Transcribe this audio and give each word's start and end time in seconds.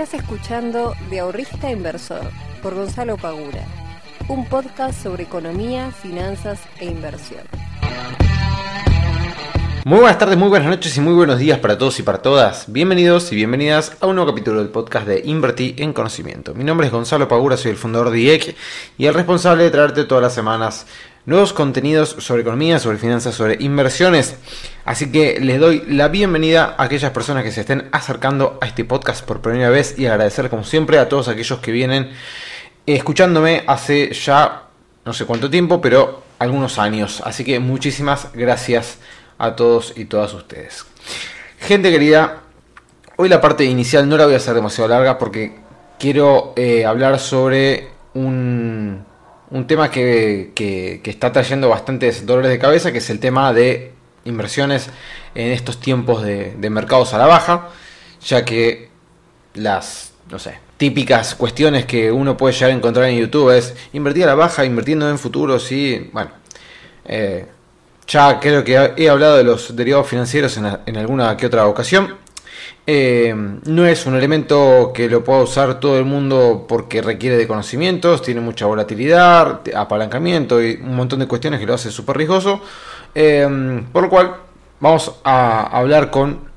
Estás 0.00 0.22
escuchando 0.22 0.94
De 1.10 1.20
Ahorrista 1.20 1.70
Inversor 1.70 2.30
por 2.62 2.74
Gonzalo 2.74 3.18
Pagura, 3.18 3.66
un 4.28 4.46
podcast 4.46 5.02
sobre 5.02 5.24
economía, 5.24 5.90
finanzas 5.90 6.58
e 6.78 6.86
inversión. 6.86 7.42
Muy 9.84 9.98
buenas 9.98 10.16
tardes, 10.16 10.38
muy 10.38 10.48
buenas 10.48 10.70
noches 10.70 10.96
y 10.96 11.02
muy 11.02 11.12
buenos 11.12 11.38
días 11.38 11.58
para 11.58 11.76
todos 11.76 11.98
y 11.98 12.02
para 12.02 12.22
todas. 12.22 12.72
Bienvenidos 12.72 13.30
y 13.32 13.36
bienvenidas 13.36 13.94
a 14.00 14.06
un 14.06 14.16
nuevo 14.16 14.30
capítulo 14.30 14.60
del 14.60 14.70
podcast 14.70 15.06
de 15.06 15.20
Invertí 15.22 15.74
en 15.76 15.92
Conocimiento. 15.92 16.54
Mi 16.54 16.64
nombre 16.64 16.86
es 16.86 16.92
Gonzalo 16.94 17.28
Pagura, 17.28 17.58
soy 17.58 17.72
el 17.72 17.76
fundador 17.76 18.08
de 18.08 18.20
IEC 18.20 18.56
y 18.96 19.04
el 19.04 19.12
responsable 19.12 19.64
de 19.64 19.70
traerte 19.70 20.04
todas 20.04 20.22
las 20.22 20.34
semanas 20.34 20.86
nuevos 21.26 21.52
contenidos 21.52 22.16
sobre 22.18 22.42
economía, 22.42 22.78
sobre 22.78 22.98
finanzas, 22.98 23.34
sobre 23.34 23.56
inversiones. 23.60 24.36
Así 24.84 25.12
que 25.12 25.38
les 25.40 25.60
doy 25.60 25.84
la 25.86 26.08
bienvenida 26.08 26.74
a 26.76 26.84
aquellas 26.84 27.12
personas 27.12 27.44
que 27.44 27.52
se 27.52 27.60
estén 27.60 27.88
acercando 27.92 28.58
a 28.60 28.66
este 28.66 28.84
podcast 28.84 29.24
por 29.24 29.40
primera 29.40 29.70
vez 29.70 29.98
y 29.98 30.06
agradecer 30.06 30.50
como 30.50 30.64
siempre 30.64 30.98
a 30.98 31.08
todos 31.08 31.28
aquellos 31.28 31.58
que 31.60 31.72
vienen 31.72 32.10
escuchándome 32.86 33.64
hace 33.66 34.12
ya 34.12 34.64
no 35.04 35.12
sé 35.12 35.24
cuánto 35.24 35.50
tiempo, 35.50 35.80
pero 35.80 36.22
algunos 36.38 36.78
años. 36.78 37.22
Así 37.24 37.44
que 37.44 37.58
muchísimas 37.58 38.28
gracias 38.32 38.98
a 39.38 39.56
todos 39.56 39.94
y 39.96 40.04
todas 40.04 40.34
ustedes. 40.34 40.84
Gente 41.58 41.90
querida, 41.90 42.42
hoy 43.16 43.28
la 43.28 43.40
parte 43.40 43.64
inicial 43.64 44.08
no 44.08 44.16
la 44.16 44.24
voy 44.24 44.34
a 44.34 44.38
hacer 44.38 44.54
demasiado 44.54 44.88
larga 44.88 45.18
porque 45.18 45.56
quiero 45.98 46.52
eh, 46.56 46.84
hablar 46.84 47.18
sobre 47.18 47.88
un, 48.14 48.49
un 49.50 49.66
tema 49.66 49.90
que, 49.90 50.52
que, 50.54 51.00
está 51.04 51.32
trayendo 51.32 51.68
bastantes 51.68 52.24
dolores 52.24 52.50
de 52.50 52.58
cabeza, 52.58 52.92
que 52.92 52.98
es 52.98 53.10
el 53.10 53.18
tema 53.18 53.52
de 53.52 53.92
inversiones 54.24 54.88
en 55.34 55.52
estos 55.52 55.80
tiempos 55.80 56.22
de, 56.22 56.54
mercados 56.70 57.14
a 57.14 57.18
la 57.18 57.26
baja, 57.26 57.68
ya 58.24 58.44
que 58.44 58.90
las, 59.54 60.12
no 60.30 60.38
sé, 60.38 60.58
típicas 60.76 61.34
cuestiones 61.34 61.84
que 61.84 62.12
uno 62.12 62.36
puede 62.36 62.54
llegar 62.54 62.70
a 62.70 62.74
encontrar 62.74 63.06
en 63.06 63.18
YouTube 63.18 63.50
es 63.56 63.74
invertir 63.92 64.24
a 64.24 64.28
la 64.28 64.34
baja, 64.34 64.64
invirtiendo 64.64 65.08
en 65.10 65.18
futuros 65.18 65.70
y, 65.72 66.10
bueno, 66.12 66.30
eh, 67.04 67.46
ya 68.06 68.40
creo 68.40 68.64
que 68.64 68.92
he 68.96 69.08
hablado 69.08 69.36
de 69.36 69.44
los 69.44 69.74
derivados 69.76 70.08
financieros 70.08 70.56
en, 70.56 70.96
alguna 70.96 71.36
que 71.36 71.46
otra 71.46 71.66
ocasión. 71.66 72.16
Eh, 72.86 73.34
no 73.64 73.86
es 73.86 74.06
un 74.06 74.16
elemento 74.16 74.92
que 74.94 75.08
lo 75.08 75.22
pueda 75.22 75.42
usar 75.42 75.78
todo 75.80 75.98
el 75.98 76.04
mundo 76.04 76.66
porque 76.68 77.02
requiere 77.02 77.36
de 77.36 77.46
conocimientos, 77.46 78.22
tiene 78.22 78.40
mucha 78.40 78.66
volatilidad, 78.66 79.60
apalancamiento 79.74 80.62
y 80.62 80.80
un 80.82 80.96
montón 80.96 81.20
de 81.20 81.28
cuestiones 81.28 81.60
que 81.60 81.66
lo 81.66 81.74
hace 81.74 81.90
súper 81.90 82.16
riesgoso. 82.16 82.60
Eh, 83.14 83.82
por 83.92 84.04
lo 84.04 84.08
cual 84.08 84.36
vamos 84.80 85.12
a 85.24 85.76
hablar 85.76 86.10
con 86.10 86.50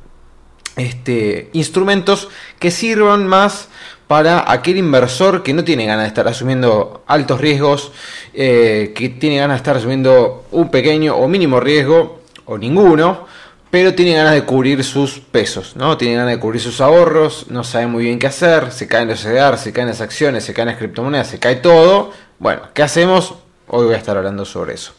este, 0.75 1.49
instrumentos 1.53 2.29
que 2.57 2.71
sirvan 2.71 3.27
más 3.27 3.69
para 4.07 4.51
aquel 4.51 4.77
inversor 4.77 5.43
que 5.43 5.53
no 5.53 5.63
tiene 5.63 5.85
ganas 5.85 6.03
de 6.03 6.07
estar 6.09 6.27
asumiendo 6.27 7.03
altos 7.07 7.39
riesgos, 7.39 7.91
eh, 8.33 8.91
que 8.95 9.09
tiene 9.09 9.37
ganas 9.37 9.55
de 9.55 9.57
estar 9.57 9.77
asumiendo 9.77 10.45
un 10.51 10.69
pequeño 10.69 11.15
o 11.15 11.27
mínimo 11.27 11.59
riesgo 11.59 12.21
o 12.45 12.57
ninguno, 12.57 13.27
pero 13.73 13.95
tiene 13.95 14.13
ganas 14.13 14.33
de 14.33 14.43
cubrir 14.43 14.83
sus 14.83 15.17
pesos, 15.17 15.75
¿no? 15.75 15.97
Tiene 15.97 16.13
ganas 16.13 16.29
de 16.29 16.39
cubrir 16.39 16.61
sus 16.61 16.79
ahorros, 16.79 17.47
no 17.49 17.63
sabe 17.63 17.87
muy 17.87 18.03
bien 18.03 18.19
qué 18.19 18.27
hacer, 18.27 18.71
se 18.71 18.87
caen 18.87 19.07
los 19.07 19.23
CDR, 19.23 19.57
se 19.57 19.73
caen 19.73 19.87
las 19.87 19.99
acciones, 19.99 20.43
se 20.43 20.53
caen 20.53 20.67
las 20.67 20.77
criptomonedas, 20.77 21.25
se 21.25 21.39
cae 21.39 21.55
todo. 21.55 22.11
Bueno, 22.37 22.61
¿qué 22.75 22.83
hacemos? 22.83 23.33
Hoy 23.67 23.85
voy 23.85 23.95
a 23.95 23.97
estar 23.97 24.15
hablando 24.15 24.45
sobre 24.45 24.75
eso. 24.75 24.93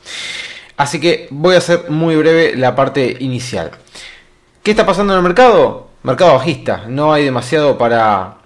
Así 0.76 0.98
que 0.98 1.28
voy 1.30 1.54
a 1.54 1.58
hacer 1.58 1.88
muy 1.88 2.16
breve 2.16 2.56
la 2.56 2.74
parte 2.74 3.16
inicial. 3.20 3.70
¿Qué 4.64 4.72
está 4.72 4.84
pasando 4.84 5.12
en 5.12 5.18
el 5.18 5.22
mercado? 5.22 5.90
Mercado 6.02 6.34
bajista, 6.34 6.82
no 6.88 7.12
hay 7.12 7.22
demasiado 7.22 7.78
para, 7.78 8.38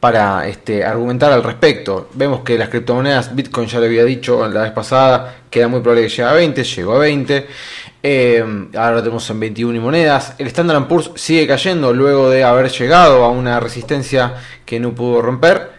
para 0.00 0.46
este, 0.48 0.84
argumentar 0.84 1.32
al 1.32 1.42
respecto. 1.42 2.10
Vemos 2.12 2.42
que 2.42 2.58
las 2.58 2.68
criptomonedas, 2.68 3.34
Bitcoin 3.34 3.68
ya 3.68 3.78
lo 3.78 3.86
había 3.86 4.04
dicho 4.04 4.46
la 4.48 4.64
vez 4.64 4.72
pasada, 4.72 5.36
que 5.48 5.60
era 5.60 5.68
muy 5.68 5.80
probable 5.80 6.02
que 6.02 6.10
llegue 6.10 6.24
a 6.24 6.32
20, 6.34 6.62
llegó 6.62 6.92
a 6.92 6.98
20. 6.98 7.46
Eh, 8.08 8.40
ahora 8.76 8.92
lo 8.92 9.02
tenemos 9.02 9.28
en 9.30 9.40
21 9.40 9.78
y 9.78 9.80
monedas. 9.80 10.34
El 10.38 10.46
Standard 10.46 10.86
Poor's 10.86 11.10
sigue 11.16 11.44
cayendo 11.48 11.92
luego 11.92 12.30
de 12.30 12.44
haber 12.44 12.70
llegado 12.70 13.24
a 13.24 13.30
una 13.30 13.58
resistencia 13.58 14.34
que 14.64 14.78
no 14.78 14.94
pudo 14.94 15.20
romper. 15.22 15.72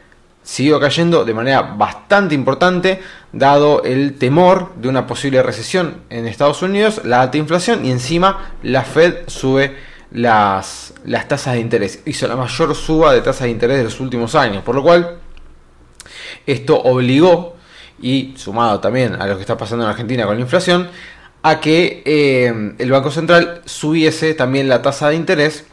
Siguió 0.44 0.78
cayendo 0.78 1.24
de 1.24 1.34
manera 1.34 1.62
bastante 1.62 2.36
importante, 2.36 3.00
dado 3.32 3.82
el 3.84 4.18
temor 4.18 4.74
de 4.76 4.90
una 4.90 5.08
posible 5.08 5.42
recesión 5.42 6.02
en 6.10 6.28
Estados 6.28 6.62
Unidos, 6.62 7.00
la 7.06 7.22
alta 7.22 7.38
inflación 7.38 7.86
y 7.86 7.92
encima 7.92 8.52
la 8.62 8.84
Fed 8.84 9.20
sube 9.28 9.78
las, 10.12 10.96
las 11.06 11.30
tasas 11.30 11.54
de 11.54 11.62
interés. 11.62 12.02
Hizo 12.04 12.28
la 12.28 12.36
mayor 12.36 12.76
suba 12.76 13.14
de 13.14 13.22
tasas 13.22 13.44
de 13.44 13.52
interés 13.52 13.78
de 13.78 13.84
los 13.86 14.02
últimos 14.02 14.36
años. 14.36 14.64
Por 14.64 14.76
lo 14.76 14.84
cual, 14.84 15.20
esto 16.46 16.78
obligó, 16.78 17.56
y 18.02 18.34
sumado 18.38 18.80
también 18.80 19.20
a 19.20 19.26
lo 19.26 19.36
que 19.36 19.42
está 19.42 19.58
pasando 19.58 19.86
en 19.86 19.92
Argentina 19.92 20.26
con 20.26 20.36
la 20.36 20.42
inflación, 20.42 20.90
a 21.44 21.60
que 21.60 22.02
eh, 22.06 22.74
el 22.78 22.92
Banco 22.92 23.12
Central 23.12 23.62
subiese 23.66 24.34
también 24.34 24.68
la 24.68 24.82
tasa 24.82 25.10
de 25.10 25.16
interés, 25.16 25.66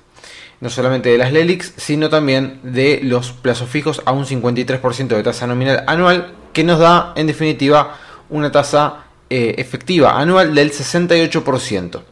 no 0.60 0.70
solamente 0.70 1.10
de 1.10 1.18
las 1.18 1.32
LELIX, 1.32 1.74
sino 1.76 2.08
también 2.08 2.60
de 2.62 3.00
los 3.02 3.32
plazos 3.32 3.68
fijos 3.68 4.02
a 4.04 4.12
un 4.12 4.24
53% 4.24 5.08
de 5.08 5.22
tasa 5.22 5.46
nominal 5.46 5.84
anual, 5.86 6.32
que 6.52 6.64
nos 6.64 6.78
da 6.78 7.12
en 7.16 7.26
definitiva 7.26 7.98
una 8.30 8.52
tasa 8.52 9.04
eh, 9.28 9.54
efectiva 9.58 10.18
anual 10.18 10.54
del 10.54 10.70
68%. 10.70 12.02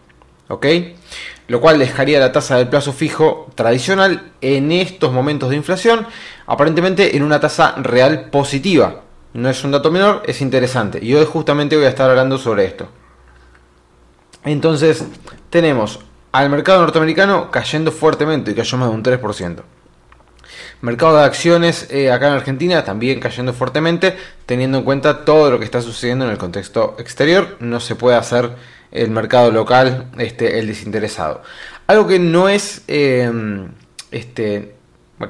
¿Ok? 0.48 0.66
lo 1.48 1.60
cual 1.60 1.78
dejaría 1.78 2.18
la 2.18 2.32
tasa 2.32 2.56
del 2.56 2.68
plazo 2.68 2.94
fijo 2.94 3.50
tradicional 3.54 4.32
en 4.40 4.72
estos 4.72 5.12
momentos 5.12 5.50
de 5.50 5.56
inflación 5.56 6.06
aparentemente 6.46 7.16
en 7.16 7.22
una 7.22 7.40
tasa 7.40 7.74
real 7.76 8.30
positiva. 8.30 9.02
No 9.34 9.48
es 9.48 9.64
un 9.64 9.72
dato 9.72 9.90
menor, 9.90 10.22
es 10.26 10.40
interesante. 10.40 10.98
Y 11.02 11.14
hoy 11.14 11.26
justamente 11.26 11.76
voy 11.76 11.86
a 11.86 11.90
estar 11.90 12.08
hablando 12.08 12.38
sobre 12.38 12.64
esto. 12.64 12.88
Entonces, 14.44 15.04
tenemos 15.50 16.00
al 16.32 16.48
mercado 16.48 16.80
norteamericano 16.80 17.50
cayendo 17.50 17.92
fuertemente, 17.92 18.50
y 18.50 18.54
cayó 18.54 18.78
más 18.78 18.88
de 18.88 18.94
un 18.94 19.02
3%. 19.02 19.62
Mercado 20.80 21.16
de 21.16 21.24
acciones 21.24 21.88
eh, 21.90 22.10
acá 22.10 22.28
en 22.28 22.34
Argentina 22.34 22.84
también 22.84 23.20
cayendo 23.20 23.52
fuertemente, 23.52 24.16
teniendo 24.46 24.78
en 24.78 24.84
cuenta 24.84 25.24
todo 25.24 25.50
lo 25.50 25.58
que 25.58 25.64
está 25.64 25.80
sucediendo 25.80 26.24
en 26.24 26.32
el 26.32 26.38
contexto 26.38 26.96
exterior. 26.98 27.56
No 27.60 27.78
se 27.78 27.94
puede 27.94 28.16
hacer 28.16 28.50
el 28.90 29.10
mercado 29.10 29.52
local, 29.52 30.10
este, 30.18 30.58
el 30.58 30.66
desinteresado. 30.66 31.42
Algo 31.86 32.06
que 32.08 32.18
no 32.18 32.48
es, 32.48 32.82
em, 32.88 33.68
este, 34.10 34.74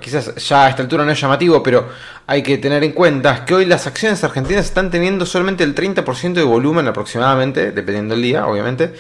quizás 0.01 0.35
ya 0.37 0.67
a 0.67 0.69
esta 0.71 0.83
altura 0.83 1.05
no 1.05 1.13
es 1.13 1.21
llamativo, 1.21 1.63
pero 1.63 1.89
hay 2.27 2.43
que 2.43 2.59
tener 2.59 2.85
en 2.85 2.93
cuenta 2.93 3.45
que 3.45 3.55
hoy 3.55 3.65
las 3.65 3.87
acciones 3.87 4.23
argentinas 4.25 4.67
están 4.67 4.91
teniendo 4.91 5.27
solamente 5.27 5.65
el 5.65 5.75
30% 5.75 6.35
de 6.35 6.43
volumen 6.43 6.87
aproximadamente, 6.89 7.73
dependiendo 7.73 8.15
del 8.15 8.23
día, 8.23 8.47
obviamente, 8.47 8.95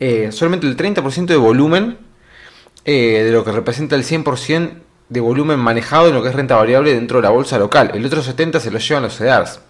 eh, 0.00 0.30
solamente 0.32 0.66
el 0.66 0.76
30% 0.76 1.26
de 1.26 1.36
volumen 1.36 1.98
eh, 2.84 3.22
de 3.24 3.32
lo 3.32 3.44
que 3.44 3.52
representa 3.52 3.96
el 3.96 4.04
100% 4.04 4.72
de 5.08 5.20
volumen 5.20 5.58
manejado 5.58 6.08
en 6.08 6.14
lo 6.14 6.22
que 6.22 6.28
es 6.28 6.34
renta 6.34 6.56
variable 6.56 6.94
dentro 6.94 7.18
de 7.18 7.22
la 7.22 7.30
bolsa 7.30 7.58
local. 7.58 7.90
El 7.94 8.04
otro 8.04 8.22
70% 8.22 8.60
se 8.60 8.70
lo 8.70 8.78
llevan 8.78 9.02
los 9.02 9.16
CEDARs. 9.16 9.60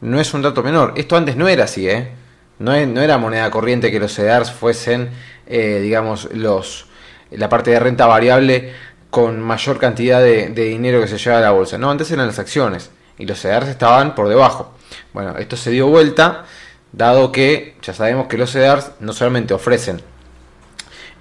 No 0.00 0.20
es 0.20 0.32
un 0.34 0.42
dato 0.42 0.62
menor. 0.62 0.92
Esto 0.96 1.16
antes 1.16 1.36
no 1.36 1.48
era 1.48 1.64
así, 1.64 1.88
¿eh? 1.88 2.10
No, 2.58 2.72
era 2.72 3.18
moneda 3.18 3.50
corriente 3.50 3.90
que 3.90 3.98
los 3.98 4.14
CEDARs 4.14 4.52
fuesen, 4.52 5.10
eh, 5.46 5.80
digamos, 5.82 6.28
los, 6.32 6.86
la 7.30 7.48
parte 7.48 7.70
de 7.70 7.80
renta 7.80 8.06
variable 8.06 8.72
con 9.14 9.40
mayor 9.40 9.78
cantidad 9.78 10.20
de, 10.20 10.48
dinero 10.48 11.00
que 11.00 11.06
se 11.06 11.18
lleva 11.18 11.38
a 11.38 11.40
la 11.40 11.52
bolsa. 11.52 11.78
No, 11.78 11.88
antes 11.88 12.10
eran 12.10 12.26
las 12.26 12.40
acciones 12.40 12.90
y 13.16 13.24
los 13.26 13.40
CEDARs 13.40 13.68
estaban 13.68 14.12
por 14.16 14.28
debajo. 14.28 14.72
Bueno, 15.12 15.38
esto 15.38 15.56
se 15.56 15.70
dio 15.70 15.86
vuelta, 15.86 16.46
dado 16.90 17.30
que 17.30 17.76
ya 17.80 17.94
sabemos 17.94 18.26
que 18.26 18.36
los 18.36 18.50
CEDARs 18.50 18.90
no 18.98 19.12
solamente 19.12 19.54
ofrecen 19.54 20.02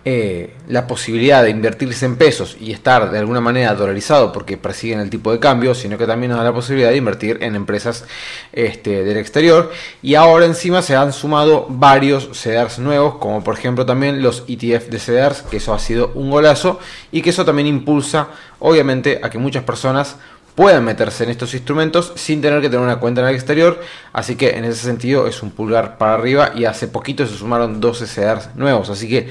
eh, 0.05 0.53
la 0.67 0.85
posibilidad 0.85 1.41
de 1.41 1.49
invertirse 1.49 2.05
en 2.05 2.17
pesos 2.17 2.57
y 2.59 2.73
estar 2.73 3.09
de 3.09 3.19
alguna 3.19 3.39
manera 3.39 3.73
dolarizado 3.73 4.33
porque 4.33 4.57
persiguen 4.57 4.99
el 4.99 5.09
tipo 5.09 5.31
de 5.31 5.39
cambio, 5.39 5.73
sino 5.73 5.97
que 5.97 6.05
también 6.05 6.31
nos 6.31 6.39
da 6.39 6.43
la 6.43 6.53
posibilidad 6.53 6.89
de 6.89 6.97
invertir 6.97 7.37
en 7.41 7.55
empresas 7.55 8.03
este, 8.51 9.05
del 9.05 9.15
exterior. 9.15 9.71
Y 10.01 10.15
ahora 10.15 10.45
encima 10.45 10.81
se 10.81 10.97
han 10.97 11.13
sumado 11.13 11.67
varios 11.69 12.29
CEDARs 12.33 12.79
nuevos, 12.79 13.15
como 13.15 13.43
por 13.45 13.57
ejemplo 13.57 13.85
también 13.85 14.21
los 14.21 14.43
ETF 14.47 14.89
de 14.89 14.99
CEDARs, 14.99 15.41
que 15.43 15.57
eso 15.57 15.73
ha 15.73 15.79
sido 15.79 16.11
un 16.15 16.29
golazo 16.29 16.81
y 17.11 17.21
que 17.21 17.29
eso 17.29 17.45
también 17.45 17.67
impulsa 17.67 18.27
obviamente 18.59 19.21
a 19.23 19.29
que 19.29 19.37
muchas 19.37 19.63
personas 19.63 20.17
puedan 20.55 20.83
meterse 20.83 21.23
en 21.23 21.29
estos 21.29 21.53
instrumentos 21.53 22.13
sin 22.15 22.41
tener 22.41 22.61
que 22.61 22.69
tener 22.69 22.83
una 22.83 22.99
cuenta 22.99 23.21
en 23.21 23.27
el 23.27 23.35
exterior. 23.35 23.81
Así 24.11 24.35
que 24.35 24.51
en 24.57 24.65
ese 24.65 24.81
sentido 24.81 25.27
es 25.27 25.41
un 25.41 25.51
pulgar 25.51 25.97
para 25.97 26.15
arriba 26.15 26.51
y 26.55 26.65
hace 26.65 26.87
poquito 26.87 27.25
se 27.25 27.37
sumaron 27.37 27.79
12 27.79 28.05
CEDARs 28.07 28.55
nuevos. 28.55 28.89
Así 28.89 29.07
que 29.07 29.29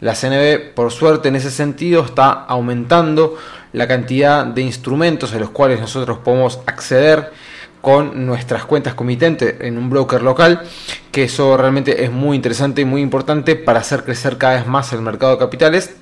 la 0.00 0.14
CNB, 0.14 0.74
por 0.74 0.90
suerte, 0.92 1.28
en 1.28 1.36
ese 1.36 1.50
sentido 1.50 2.04
está 2.04 2.32
aumentando 2.32 3.36
la 3.72 3.88
cantidad 3.88 4.44
de 4.44 4.62
instrumentos 4.62 5.34
a 5.34 5.38
los 5.38 5.50
cuales 5.50 5.80
nosotros 5.80 6.18
podemos 6.18 6.60
acceder 6.66 7.32
con 7.80 8.24
nuestras 8.24 8.64
cuentas 8.64 8.94
comitentes 8.94 9.56
en 9.60 9.76
un 9.76 9.90
broker 9.90 10.22
local, 10.22 10.62
que 11.12 11.24
eso 11.24 11.54
realmente 11.56 12.02
es 12.02 12.10
muy 12.10 12.34
interesante 12.34 12.80
y 12.80 12.86
muy 12.86 13.02
importante 13.02 13.56
para 13.56 13.80
hacer 13.80 14.04
crecer 14.04 14.38
cada 14.38 14.54
vez 14.54 14.66
más 14.66 14.92
el 14.94 15.02
mercado 15.02 15.32
de 15.32 15.38
capitales 15.38 15.94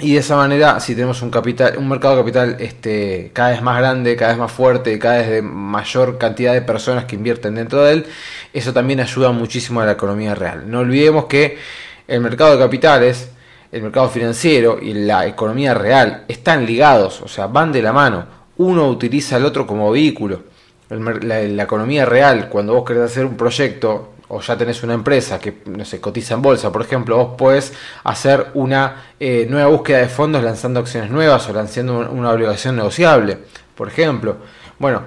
Y 0.00 0.14
de 0.14 0.20
esa 0.20 0.36
manera, 0.36 0.80
si 0.80 0.94
tenemos 0.94 1.22
un 1.22 1.30
capital, 1.30 1.76
un 1.78 1.88
mercado 1.88 2.16
de 2.16 2.22
capital 2.22 2.56
este, 2.58 3.30
cada 3.32 3.50
vez 3.50 3.62
más 3.62 3.78
grande, 3.78 4.16
cada 4.16 4.32
vez 4.32 4.38
más 4.40 4.52
fuerte, 4.52 4.98
cada 4.98 5.18
vez 5.18 5.30
de 5.30 5.42
mayor 5.42 6.18
cantidad 6.18 6.52
de 6.52 6.62
personas 6.62 7.04
que 7.04 7.14
invierten 7.16 7.54
dentro 7.54 7.82
de 7.84 7.92
él, 7.92 8.06
eso 8.52 8.72
también 8.72 9.00
ayuda 9.00 9.30
muchísimo 9.30 9.80
a 9.80 9.86
la 9.86 9.92
economía 9.92 10.34
real. 10.34 10.64
No 10.68 10.80
olvidemos 10.80 11.26
que 11.26 11.58
el 12.06 12.20
mercado 12.20 12.52
de 12.52 12.58
capitales, 12.58 13.30
el 13.72 13.82
mercado 13.82 14.08
financiero 14.08 14.78
y 14.80 14.94
la 14.94 15.26
economía 15.26 15.74
real 15.74 16.24
están 16.28 16.64
ligados, 16.64 17.20
o 17.22 17.28
sea, 17.28 17.46
van 17.46 17.72
de 17.72 17.82
la 17.82 17.92
mano. 17.92 18.24
Uno 18.58 18.88
utiliza 18.88 19.36
al 19.36 19.44
otro 19.44 19.66
como 19.66 19.90
vehículo. 19.90 20.42
la, 20.90 21.62
economía 21.62 22.04
real, 22.04 22.48
cuando 22.48 22.74
vos 22.74 22.84
querés 22.84 23.04
hacer 23.04 23.24
un 23.24 23.36
proyecto, 23.36 24.12
o 24.28 24.40
ya 24.40 24.56
tenés 24.56 24.82
una 24.82 24.94
empresa 24.94 25.38
que 25.38 25.62
no 25.66 25.84
cotiza 26.00 26.34
en 26.34 26.42
bolsa, 26.42 26.70
por 26.70 26.82
ejemplo, 26.82 27.16
vos 27.16 27.34
podés 27.36 27.72
hacer 28.04 28.48
una 28.54 29.06
eh, 29.18 29.46
nueva 29.50 29.68
búsqueda 29.68 29.98
de 29.98 30.08
fondos 30.08 30.42
lanzando 30.42 30.80
acciones 30.80 31.10
nuevas 31.10 31.48
o 31.48 31.52
lanzando 31.52 32.10
una 32.10 32.30
obligación 32.30 32.76
negociable, 32.76 33.38
por 33.74 33.88
ejemplo. 33.88 34.36
Bueno, 34.78 35.02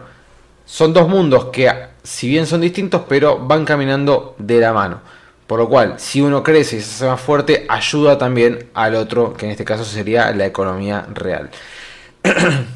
son 0.66 0.94
dos 0.94 1.08
mundos 1.08 1.46
que, 1.46 1.72
si 2.04 2.28
bien 2.28 2.46
son 2.46 2.62
distintos, 2.62 3.04
pero 3.08 3.40
van 3.40 3.64
caminando 3.64 4.36
de 4.38 4.60
la 4.60 4.74
mano. 4.74 5.00
Por 5.48 5.60
lo 5.60 5.70
cual, 5.70 5.96
si 5.98 6.22
uno 6.22 6.44
crece 6.44 6.76
y 6.78 6.82
se 6.82 6.96
hace 6.96 7.06
más 7.08 7.22
fuerte, 7.22 7.66
ayuda 7.70 8.18
también 8.18 8.68
al 8.74 8.96
otro, 8.96 9.34
que 9.34 9.46
en 9.46 9.52
este 9.52 9.64
caso 9.64 9.86
sería 9.86 10.32
la 10.32 10.46
economía 10.46 11.08
real. 11.14 11.50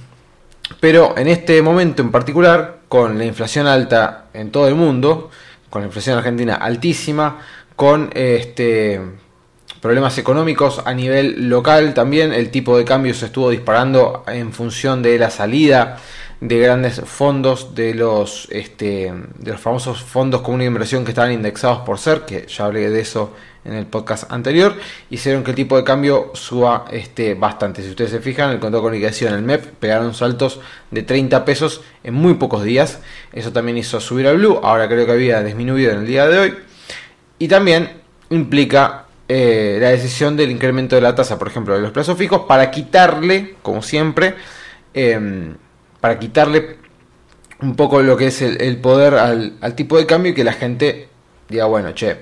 Pero 0.80 1.18
en 1.18 1.28
este 1.28 1.62
momento 1.62 2.02
en 2.02 2.12
particular, 2.12 2.80
con 2.88 3.18
la 3.18 3.26
inflación 3.26 3.68
alta 3.68 4.26
en 4.34 4.52
todo 4.52 4.70
el 4.70 4.76
mundo, 4.76 5.30
con 5.70 5.82
la 5.82 5.88
inflación 5.88 6.18
argentina 6.18 6.56
altísima, 6.56 7.40
con 7.76 8.10
este, 8.14 9.02
problemas 9.82 10.18
económicos 10.18 10.82
a 10.86 10.94
nivel 10.94 11.50
local 11.50 11.94
también, 11.94 12.32
el 12.32 12.52
tipo 12.52 12.78
de 12.78 12.86
cambio 12.86 13.14
se 13.14 13.26
estuvo 13.26 13.50
disparando 13.50 14.24
en 14.28 14.54
función 14.54 15.02
de 15.02 15.20
la 15.20 15.30
salida 15.30 15.98
de 16.42 16.60
grandes 16.60 17.00
fondos, 17.06 17.76
de 17.76 17.94
los, 17.94 18.48
este, 18.50 19.14
de 19.38 19.52
los 19.52 19.62
famosos 19.62 20.02
fondos 20.02 20.42
comunes 20.42 20.66
de 20.66 20.70
inversión 20.70 21.06
que 21.06 21.12
estaban 21.12 21.32
indexados 21.32 21.80
por 21.86 22.00
ser, 22.00 22.22
que 22.22 22.48
ya 22.48 22.66
hablé 22.66 22.90
de 22.90 23.00
eso 23.00 23.32
en 23.64 23.74
el 23.74 23.86
podcast 23.86 24.32
anterior, 24.32 24.76
hicieron 25.12 25.44
que 25.44 25.52
el 25.52 25.56
tipo 25.56 25.78
de 25.78 25.84
cambio 25.84 26.32
suba 26.34 26.86
este, 26.92 27.36
bastante. 27.36 27.84
Si 27.84 27.90
ustedes 27.92 28.10
se 28.10 28.20
fijan, 28.20 28.50
el 28.50 28.60
control 28.60 28.82
de 28.82 28.88
comunicación, 28.88 29.36
el 29.36 29.44
MEP, 29.44 29.66
pegaron 29.80 30.16
saltos 30.16 30.60
de 30.90 31.04
30 31.04 31.46
pesos 31.46 31.82
en 32.04 32.16
muy 32.16 32.34
pocos 32.34 32.64
días. 32.64 33.02
Eso 33.32 33.52
también 33.52 33.78
hizo 33.78 34.00
subir 34.00 34.26
al 34.26 34.38
Blue, 34.38 34.60
ahora 34.64 34.88
creo 34.88 35.06
que 35.06 35.12
había 35.12 35.44
disminuido 35.44 35.92
en 35.92 36.00
el 36.00 36.08
día 36.08 36.28
de 36.28 36.40
hoy. 36.40 36.56
Y 37.38 37.48
también 37.48 38.02
implica 38.32 39.06
eh, 39.28 39.78
la 39.80 39.90
decisión 39.90 40.36
del 40.36 40.50
incremento 40.50 40.96
de 40.96 41.04
la 41.04 41.14
tasa, 41.14 41.38
por 41.38 41.48
ejemplo, 41.48 41.76
de 41.76 41.82
los 41.82 41.92
plazos 41.92 42.18
fijos, 42.18 42.42
para 42.48 42.72
quitarle, 42.72 43.58
como 43.62 43.84
siempre, 43.84 44.34
em, 44.96 45.56
para 46.02 46.20
quitarle 46.20 46.78
un 47.62 47.76
poco 47.76 48.02
lo 48.02 48.18
que 48.18 48.28
es 48.28 48.42
el, 48.42 48.78
poder 48.82 49.14
al, 49.14 49.76
tipo 49.76 49.98
de 49.98 50.06
cambio 50.06 50.32
y 50.32 50.36
que 50.36 50.44
la 50.44 50.54
gente 50.54 51.08
diga, 51.48 51.66
bueno, 51.66 51.94
che, 51.94 52.18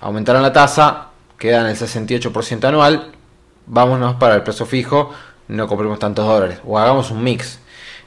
aumentaron 0.00 0.42
la 0.42 0.52
tasa, 0.52 1.10
queda 1.38 1.60
en 1.60 1.66
el 1.66 1.76
68% 1.76 2.64
anual, 2.64 3.12
vámonos 3.66 4.16
para 4.16 4.34
el 4.36 4.42
precio 4.42 4.66
fijo, 4.66 5.12
no 5.48 5.68
compremos 5.68 5.98
tantos 5.98 6.26
dólares, 6.26 6.58
o 6.64 6.78
hagamos 6.78 7.10
un 7.10 7.22
mix. 7.22 7.60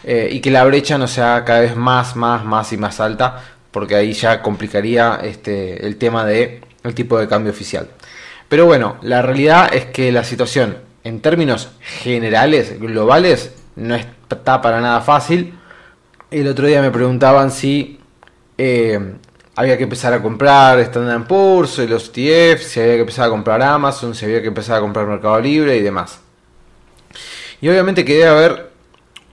Eh, 0.04 0.30
y 0.32 0.42
que 0.42 0.52
la 0.52 0.64
brecha 0.64 0.98
no 0.98 1.08
sea 1.08 1.44
cada 1.46 1.62
vez 1.62 1.76
más, 1.76 2.16
más, 2.16 2.44
más 2.44 2.74
y 2.74 2.78
más 2.78 3.00
alta, 3.00 3.44
porque 3.72 3.96
ahí 3.96 4.14
ya 4.14 4.42
complicaría 4.42 5.20
este, 5.24 5.86
el 5.86 5.98
tema 5.98 6.26
de 6.26 6.62
el 6.84 6.96
tipo 6.96 7.20
de 7.20 7.28
cambio 7.28 7.52
oficial. 7.52 7.90
Pero 8.50 8.66
bueno, 8.66 8.98
la 9.02 9.22
realidad 9.22 9.74
es 9.74 9.86
que 9.86 10.12
la 10.12 10.24
situación 10.24 10.78
en 11.04 11.22
términos 11.22 11.70
generales, 11.82 12.80
globales, 12.80 13.54
no 13.78 13.96
está 13.96 14.62
para 14.62 14.82
nada 14.82 15.00
fácil. 15.02 15.58
El 16.30 16.48
otro 16.48 16.68
día 16.68 16.82
me 16.82 16.92
preguntaban 16.92 17.52
si 17.52 18.00
eh, 18.58 19.16
había 19.56 19.78
que 19.78 19.84
empezar 19.84 20.14
a 20.14 20.22
comprar 20.22 20.80
Standard 20.80 21.26
Poor's, 21.28 21.78
los 21.80 22.12
TF, 22.12 22.62
si 22.62 22.82
había 22.82 22.96
que 22.96 23.02
empezar 23.02 23.28
a 23.28 23.30
comprar 23.30 23.62
Amazon, 23.62 24.14
si 24.14 24.26
había 24.26 24.42
que 24.42 24.48
empezar 24.48 24.78
a 24.78 24.82
comprar 24.82 25.06
Mercado 25.06 25.40
Libre 25.40 25.78
y 25.78 25.82
demás. 25.82 26.20
Y 27.62 27.70
obviamente 27.70 28.04
que 28.04 28.16
debe 28.16 28.28
haber 28.28 28.72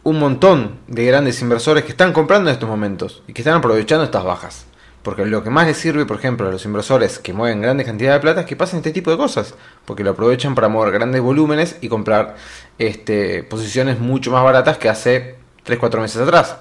un 0.02 0.18
montón 0.18 0.78
de 0.86 1.04
grandes 1.06 1.40
inversores 1.40 1.84
que 1.84 1.90
están 1.90 2.12
comprando 2.12 2.50
en 2.50 2.54
estos 2.54 2.68
momentos 2.68 3.22
y 3.26 3.32
que 3.32 3.40
están 3.42 3.56
aprovechando 3.56 4.04
estas 4.04 4.24
bajas. 4.24 4.66
Porque 5.04 5.24
lo 5.24 5.44
que 5.44 5.50
más 5.50 5.68
les 5.68 5.76
sirve, 5.76 6.04
por 6.06 6.16
ejemplo, 6.16 6.48
a 6.48 6.50
los 6.50 6.64
inversores 6.64 7.20
que 7.20 7.32
mueven 7.32 7.60
grandes 7.60 7.86
cantidades 7.86 8.16
de 8.16 8.22
plata 8.22 8.40
es 8.40 8.46
que 8.46 8.56
pasen 8.56 8.78
este 8.78 8.90
tipo 8.90 9.12
de 9.12 9.16
cosas. 9.16 9.54
Porque 9.84 10.02
lo 10.02 10.10
aprovechan 10.10 10.56
para 10.56 10.66
mover 10.66 10.92
grandes 10.92 11.20
volúmenes 11.20 11.76
y 11.80 11.88
comprar 11.88 12.34
este, 12.78 13.44
posiciones 13.44 14.00
mucho 14.00 14.32
más 14.32 14.42
baratas 14.42 14.78
que 14.78 14.88
hace 14.88 15.36
3-4 15.64 16.00
meses 16.00 16.20
atrás. 16.20 16.56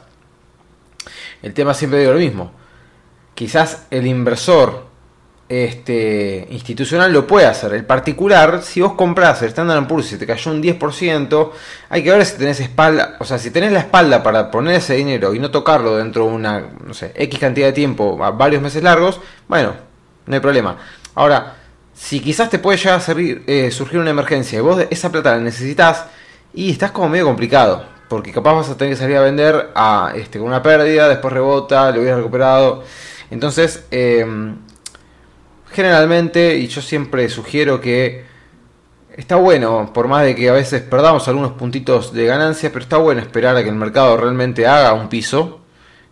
El 1.41 1.55
tema 1.55 1.73
siempre 1.73 1.99
digo 1.99 2.13
lo 2.13 2.19
mismo 2.19 2.63
quizás 3.35 3.87
el 3.89 4.07
inversor 4.07 4.85
este, 5.53 6.47
institucional 6.49 7.13
lo 7.13 7.27
puede 7.27 7.45
hacer. 7.45 7.73
El 7.73 7.85
particular, 7.85 8.63
si 8.63 8.81
vos 8.81 8.93
compras 8.93 9.41
el 9.43 9.49
Standard 9.49 9.87
Poor's 9.87 10.11
y 10.13 10.17
te 10.17 10.25
cayó 10.25 10.51
un 10.51 10.63
10%, 10.63 11.51
hay 11.89 12.03
que 12.03 12.11
ver 12.11 12.25
si 12.25 12.37
tenés 12.37 12.59
espalda, 12.59 13.17
o 13.19 13.25
sea, 13.25 13.37
si 13.37 13.51
tenés 13.51 13.71
la 13.71 13.79
espalda 13.79 14.23
para 14.23 14.49
poner 14.49 14.75
ese 14.75 14.95
dinero 14.95 15.35
y 15.35 15.39
no 15.39 15.51
tocarlo 15.51 15.97
dentro 15.97 16.25
de 16.25 16.31
una, 16.31 16.63
no 16.83 16.93
sé, 16.95 17.11
X 17.15 17.39
cantidad 17.39 17.67
de 17.67 17.73
tiempo, 17.73 18.23
a 18.23 18.31
varios 18.31 18.63
meses 18.63 18.81
largos, 18.81 19.19
bueno, 19.47 19.73
no 20.25 20.33
hay 20.33 20.39
problema. 20.39 20.77
Ahora, 21.13 21.57
si 21.93 22.19
quizás 22.19 22.49
te 22.49 22.57
puede 22.57 22.77
llegar 22.79 22.99
a 22.99 23.13
eh, 23.47 23.69
surgir 23.69 23.99
una 23.99 24.09
emergencia 24.09 24.57
y 24.57 24.61
vos 24.61 24.83
esa 24.89 25.11
plata 25.11 25.35
la 25.35 25.41
necesitas 25.41 26.05
y 26.53 26.71
estás 26.71 26.91
como 26.91 27.09
medio 27.09 27.25
complicado. 27.25 27.85
Porque 28.09 28.31
capaz 28.31 28.53
vas 28.53 28.69
a 28.69 28.77
tener 28.77 28.93
que 28.93 28.99
salir 28.99 29.17
a 29.17 29.21
vender 29.21 29.71
a, 29.75 30.13
este, 30.15 30.39
con 30.39 30.47
una 30.47 30.61
pérdida, 30.61 31.09
después 31.09 31.33
rebota, 31.33 31.91
lo 31.91 32.01
hubieras 32.01 32.17
recuperado. 32.17 32.83
Entonces, 33.31 33.85
em, 33.89 34.57
generalmente, 35.73 36.57
y 36.57 36.67
yo 36.67 36.81
siempre 36.81 37.27
sugiero 37.29 37.81
que 37.81 38.25
está 39.15 39.35
bueno, 39.35 39.91
por 39.93 40.07
más 40.07 40.23
de 40.23 40.35
que 40.35 40.49
a 40.49 40.53
veces 40.53 40.81
perdamos 40.81 41.27
algunos 41.27 41.53
puntitos 41.53 42.13
de 42.13 42.25
ganancia, 42.25 42.71
pero 42.71 42.83
está 42.83 42.97
bueno 42.97 43.21
esperar 43.21 43.55
a 43.57 43.63
que 43.63 43.69
el 43.69 43.75
mercado 43.75 44.17
realmente 44.17 44.65
haga 44.67 44.93
un 44.93 45.09
piso, 45.09 45.61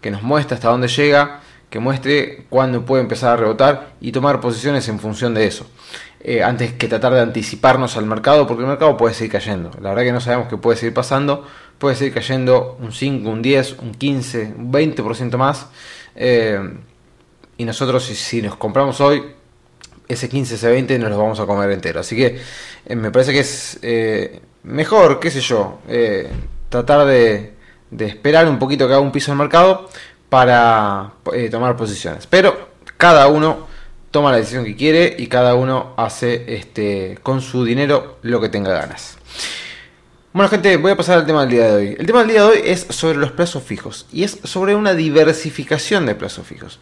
que 0.02 0.12
nos 0.12 0.24
muestre 0.24 0.56
hasta 0.56 0.70
dónde 0.70 0.88
llega, 0.88 1.42
que 1.70 1.80
muestre 1.80 2.46
cuándo 2.50 2.86
puede 2.86 3.04
empezar 3.04 3.34
a 3.34 3.38
rebotar 3.38 3.94
y 4.02 4.12
tomar 4.12 4.42
posiciones 4.42 4.88
en 4.90 5.00
función 5.00 5.34
de 5.34 5.46
eso. 5.46 5.66
Eh, 6.24 6.44
antes 6.44 6.74
que 6.74 6.88
tratar 6.88 7.14
de 7.14 7.22
anticiparnos 7.22 7.98
al 7.98 8.06
mercado, 8.06 8.46
porque 8.46 8.62
el 8.62 8.70
mercado 8.70 8.96
puede 8.96 9.16
seguir 9.16 9.32
cayendo. 9.32 9.72
La 9.82 9.90
verdad 9.90 10.04
que 10.04 10.12
no 10.12 10.22
sabemos 10.22 10.48
qué 10.50 10.58
puede 10.58 10.78
seguir 10.78 10.94
pasando. 10.94 11.48
Puede 11.80 11.96
seguir 11.96 12.14
cayendo 12.14 12.78
un 12.80 12.92
5, 12.92 13.28
un 13.28 13.42
10, 13.42 13.78
un 13.80 13.94
15, 13.94 14.54
un 14.56 14.72
20% 14.72 15.38
más. 15.38 15.70
Eh, 16.16 16.60
y 17.58 17.66
nosotros 17.66 18.04
si, 18.04 18.42
nos 18.42 18.56
compramos 18.56 19.02
hoy, 19.02 19.24
ese 20.14 20.30
15, 20.30 20.56
ese 20.56 20.70
20 20.70 21.00
nos 21.00 21.10
los 21.10 21.20
vamos 21.20 21.40
a 21.40 21.46
comer 21.46 21.72
entero. 21.72 22.00
Así 22.00 22.16
que 22.16 22.40
eh, 22.86 22.96
me 22.96 23.12
parece 23.12 23.34
que 23.34 23.40
es 23.40 23.80
eh, 23.82 24.42
mejor, 24.64 25.20
qué 25.20 25.32
sé 25.32 25.42
yo, 25.42 25.80
eh, 25.88 26.30
tratar 26.70 27.06
de, 27.06 27.54
esperar 28.00 28.48
un 28.48 28.60
poquito 28.60 28.88
que 28.88 28.94
haga 28.94 29.02
un 29.02 29.12
piso 29.12 29.32
el 29.32 29.38
mercado 29.38 29.90
para 30.30 31.14
tomar 31.50 31.76
posiciones. 31.76 32.28
Pero 32.28 32.70
cada 32.98 33.28
uno 33.28 33.68
toma 34.12 34.32
la 34.32 34.38
decisión 34.38 34.66
que 34.66 34.76
quiere 34.76 35.16
y 35.18 35.28
cada 35.28 35.56
uno 35.56 35.94
hace 35.98 36.56
este, 36.56 37.18
con 37.24 37.42
su 37.42 37.64
dinero 37.64 38.18
lo 38.22 38.40
que 38.40 38.50
tenga 38.50 38.72
ganas. 38.72 39.18
Bueno 40.34 40.50
gente, 40.50 40.78
voy 40.78 40.92
a 40.92 40.96
pasar 40.96 41.18
al 41.18 41.26
tema 41.26 41.42
del 41.42 41.50
día 41.50 41.68
de 41.68 41.74
hoy. 41.74 41.96
El 42.00 42.06
tema 42.06 42.20
del 42.20 42.30
día 42.30 42.44
de 42.44 42.48
hoy 42.48 42.62
es 42.64 42.88
sobre 42.90 43.18
los 43.18 43.32
plazos 43.32 43.64
fijos 43.64 44.06
y 44.14 44.24
es 44.24 44.40
sobre 44.46 44.76
una 44.76 44.94
diversificación 44.94 46.06
de 46.06 46.16
plazos 46.16 46.48
fijos. 46.48 46.80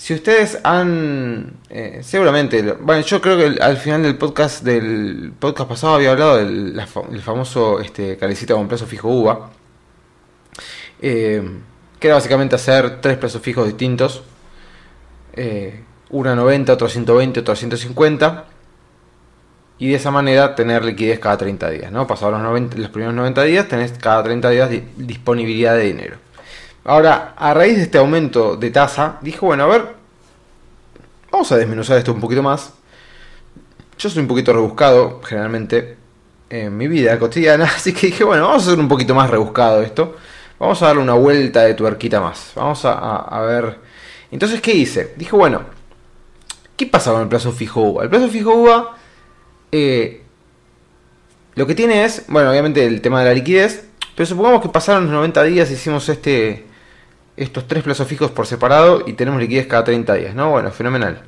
Si 0.00 0.14
ustedes 0.14 0.58
han, 0.64 1.58
eh, 1.68 2.00
seguramente, 2.02 2.62
bueno, 2.80 3.02
yo 3.02 3.20
creo 3.20 3.36
que 3.36 3.62
al 3.62 3.76
final 3.76 4.02
del 4.02 4.16
podcast 4.16 4.64
del 4.64 5.34
podcast 5.38 5.68
pasado 5.68 5.94
había 5.96 6.12
hablado 6.12 6.38
del 6.38 7.20
famoso 7.22 7.80
este, 7.80 8.16
calecita 8.16 8.54
con 8.54 8.66
plazo 8.66 8.86
fijo 8.86 9.08
UVA, 9.08 9.50
eh, 11.02 11.46
que 11.98 12.06
era 12.08 12.14
básicamente 12.14 12.56
hacer 12.56 13.02
tres 13.02 13.18
plazos 13.18 13.42
fijos 13.42 13.66
distintos, 13.66 14.22
eh, 15.34 15.84
una 16.08 16.34
90, 16.34 16.72
otro 16.72 16.88
120, 16.88 17.40
otro 17.40 17.54
150, 17.54 18.46
y 19.80 19.90
de 19.90 19.96
esa 19.96 20.10
manera 20.10 20.54
tener 20.54 20.82
liquidez 20.82 21.18
cada 21.18 21.36
30 21.36 21.68
días, 21.68 21.92
¿no? 21.92 22.06
Pasados 22.06 22.40
los, 22.40 22.74
los 22.74 22.88
primeros 22.88 23.14
90 23.14 23.42
días, 23.42 23.68
tenés 23.68 23.92
cada 23.98 24.22
30 24.22 24.48
días 24.48 24.70
disponibilidad 24.96 25.76
de 25.76 25.84
dinero. 25.84 26.29
Ahora, 26.84 27.34
a 27.36 27.52
raíz 27.52 27.76
de 27.76 27.82
este 27.82 27.98
aumento 27.98 28.56
de 28.56 28.70
tasa, 28.70 29.18
dijo, 29.20 29.46
bueno, 29.46 29.64
a 29.64 29.66
ver, 29.66 29.88
vamos 31.30 31.52
a 31.52 31.56
desmenuzar 31.56 31.98
esto 31.98 32.12
un 32.12 32.20
poquito 32.20 32.42
más. 32.42 32.72
Yo 33.98 34.08
soy 34.08 34.22
un 34.22 34.28
poquito 34.28 34.52
rebuscado, 34.52 35.20
generalmente, 35.22 35.98
en 36.48 36.76
mi 36.76 36.88
vida 36.88 37.18
cotidiana, 37.18 37.64
así 37.76 37.92
que 37.92 38.06
dije, 38.06 38.24
bueno, 38.24 38.44
vamos 38.44 38.64
a 38.64 38.66
hacer 38.68 38.80
un 38.80 38.88
poquito 38.88 39.14
más 39.14 39.28
rebuscado 39.28 39.82
esto. 39.82 40.16
Vamos 40.58 40.82
a 40.82 40.86
darle 40.86 41.02
una 41.02 41.14
vuelta 41.14 41.62
de 41.62 41.74
tuerquita 41.74 42.20
más. 42.20 42.52
Vamos 42.54 42.82
a, 42.84 43.40
ver. 43.42 43.78
Entonces, 44.30 44.60
¿qué 44.60 44.72
hice? 44.72 45.14
Dije, 45.16 45.34
bueno, 45.34 45.62
¿qué 46.76 46.86
pasa 46.86 47.12
con 47.12 47.22
el 47.22 47.28
plazo 47.28 47.52
fijo 47.52 47.80
UVA? 47.80 48.04
El 48.04 48.10
plazo 48.10 48.28
fijo 48.28 48.54
UVA, 48.54 48.96
eh, 49.72 50.22
lo 51.54 51.66
que 51.66 51.74
tiene 51.74 52.04
es, 52.04 52.24
bueno, 52.28 52.50
obviamente 52.50 52.86
el 52.86 53.00
tema 53.00 53.20
de 53.20 53.26
la 53.26 53.34
liquidez, 53.34 53.86
pero 54.14 54.26
supongamos 54.26 54.62
que 54.62 54.68
pasaron 54.68 55.04
los 55.04 55.12
90 55.12 55.42
días, 55.44 55.70
hicimos 55.70 56.08
este 56.08 56.69
estos 57.40 57.66
tres 57.66 57.82
plazos 57.82 58.06
fijos 58.06 58.30
por 58.30 58.46
separado 58.46 59.02
y 59.06 59.14
tenemos 59.14 59.40
liquidez 59.40 59.66
cada 59.66 59.82
30 59.82 60.14
días, 60.14 60.34
¿no? 60.34 60.50
Bueno, 60.50 60.70
fenomenal. 60.70 61.22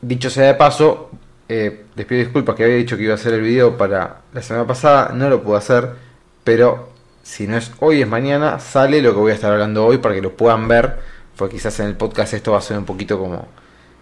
Dicho 0.00 0.30
sea 0.30 0.48
de 0.48 0.54
paso, 0.54 1.10
eh, 1.48 1.84
les 1.94 2.06
pido 2.06 2.18
disculpas 2.18 2.56
que 2.56 2.64
había 2.64 2.74
dicho 2.74 2.96
que 2.96 3.04
iba 3.04 3.12
a 3.12 3.14
hacer 3.14 3.32
el 3.34 3.40
video 3.40 3.76
para 3.76 4.22
la 4.32 4.42
semana 4.42 4.66
pasada, 4.66 5.12
no 5.14 5.30
lo 5.30 5.44
puedo 5.44 5.56
hacer, 5.56 5.90
pero 6.42 6.90
si 7.22 7.46
no 7.46 7.56
es 7.56 7.70
hoy 7.78 8.02
es 8.02 8.08
mañana, 8.08 8.58
sale 8.58 9.00
lo 9.00 9.12
que 9.14 9.20
voy 9.20 9.30
a 9.30 9.36
estar 9.36 9.52
hablando 9.52 9.86
hoy 9.86 9.98
para 9.98 10.12
que 10.12 10.22
lo 10.22 10.36
puedan 10.36 10.66
ver, 10.66 10.96
porque 11.36 11.54
quizás 11.54 11.78
en 11.78 11.86
el 11.86 11.96
podcast 11.96 12.34
esto 12.34 12.50
va 12.50 12.58
a 12.58 12.62
ser 12.62 12.76
un 12.76 12.84
poquito 12.84 13.16
como 13.16 13.46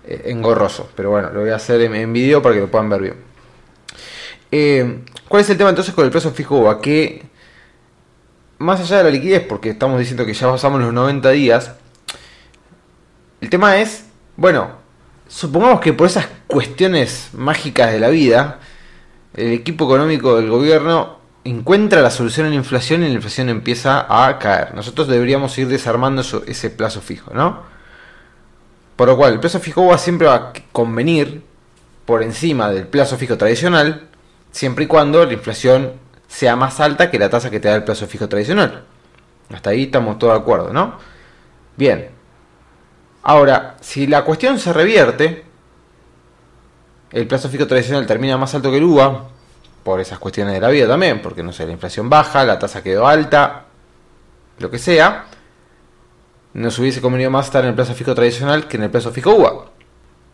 eh, 0.06 0.22
engorroso, 0.26 0.88
pero 0.96 1.10
bueno, 1.10 1.30
lo 1.32 1.40
voy 1.40 1.50
a 1.50 1.56
hacer 1.56 1.82
en, 1.82 2.12
video 2.14 2.40
para 2.40 2.54
que 2.54 2.62
lo 2.62 2.70
puedan 2.70 2.88
ver 2.88 3.02
bien. 3.02 3.16
Eh, 4.50 5.00
¿Cuál 5.28 5.42
es 5.42 5.50
el 5.50 5.58
tema 5.58 5.68
entonces 5.68 5.92
con 5.94 6.04
el 6.06 6.10
plazo 6.10 6.30
fijo 6.30 6.70
¿A 6.70 6.80
Que 6.80 7.33
más 8.58 8.80
allá 8.80 8.98
de 8.98 9.04
la 9.04 9.10
liquidez, 9.10 9.44
porque 9.46 9.70
estamos 9.70 9.98
diciendo 9.98 10.24
que 10.26 10.34
ya 10.34 10.50
pasamos 10.50 10.80
los 10.80 10.92
90 10.92 11.30
días, 11.30 11.72
el 13.40 13.50
tema 13.50 13.78
es, 13.78 14.06
bueno, 14.36 14.70
supongamos 15.28 15.80
que 15.80 15.92
por 15.92 16.06
esas 16.06 16.28
cuestiones 16.46 17.30
mágicas 17.32 17.92
de 17.92 18.00
la 18.00 18.08
vida, 18.08 18.60
el 19.34 19.52
equipo 19.52 19.84
económico 19.84 20.36
del 20.36 20.48
gobierno 20.48 21.18
encuentra 21.44 22.00
la 22.00 22.10
solución 22.10 22.46
a 22.46 22.50
la 22.50 22.54
inflación 22.54 23.02
y 23.02 23.08
la 23.08 23.14
inflación 23.14 23.48
empieza 23.50 24.06
a 24.08 24.38
caer. 24.38 24.74
Nosotros 24.74 25.08
deberíamos 25.08 25.56
ir 25.58 25.68
desarmando 25.68 26.22
ese 26.46 26.70
plazo 26.70 27.00
fijo, 27.00 27.32
¿no? 27.34 27.62
Por 28.96 29.08
lo 29.08 29.16
cual, 29.16 29.34
el 29.34 29.40
plazo 29.40 29.60
fijo 29.60 29.86
va 29.86 29.98
siempre 29.98 30.28
a 30.28 30.52
convenir 30.72 31.42
por 32.06 32.22
encima 32.22 32.70
del 32.70 32.86
plazo 32.86 33.16
fijo 33.16 33.36
tradicional, 33.36 34.08
siempre 34.52 34.84
y 34.84 34.86
cuando 34.86 35.24
la 35.24 35.32
inflación 35.32 36.03
sea 36.34 36.56
más 36.56 36.80
alta 36.80 37.12
que 37.12 37.18
la 37.18 37.30
tasa 37.30 37.48
que 37.48 37.60
te 37.60 37.68
da 37.68 37.76
el 37.76 37.84
plazo 37.84 38.08
fijo 38.08 38.28
tradicional. 38.28 38.82
Hasta 39.54 39.70
ahí 39.70 39.84
estamos 39.84 40.18
todos 40.18 40.32
de 40.32 40.40
acuerdo, 40.40 40.72
¿no? 40.72 40.98
Bien. 41.76 42.10
Ahora, 43.22 43.76
si 43.80 44.08
la 44.08 44.24
cuestión 44.24 44.58
se 44.58 44.72
revierte, 44.72 45.44
el 47.12 47.28
plazo 47.28 47.48
fijo 47.48 47.68
tradicional 47.68 48.04
termina 48.04 48.36
más 48.36 48.52
alto 48.52 48.72
que 48.72 48.78
el 48.78 48.82
UVA, 48.82 49.28
por 49.84 50.00
esas 50.00 50.18
cuestiones 50.18 50.54
de 50.54 50.60
la 50.60 50.70
vida 50.70 50.88
también, 50.88 51.22
porque 51.22 51.44
no 51.44 51.52
sé, 51.52 51.66
la 51.66 51.72
inflación 51.72 52.10
baja, 52.10 52.42
la 52.42 52.58
tasa 52.58 52.82
quedó 52.82 53.06
alta, 53.06 53.66
lo 54.58 54.72
que 54.72 54.78
sea, 54.78 55.26
nos 56.52 56.76
hubiese 56.80 57.00
convenido 57.00 57.30
más 57.30 57.46
estar 57.46 57.62
en 57.62 57.70
el 57.70 57.76
plazo 57.76 57.94
fijo 57.94 58.12
tradicional 58.12 58.66
que 58.66 58.76
en 58.76 58.82
el 58.82 58.90
plazo 58.90 59.12
fijo 59.12 59.32
UVA. 59.36 59.66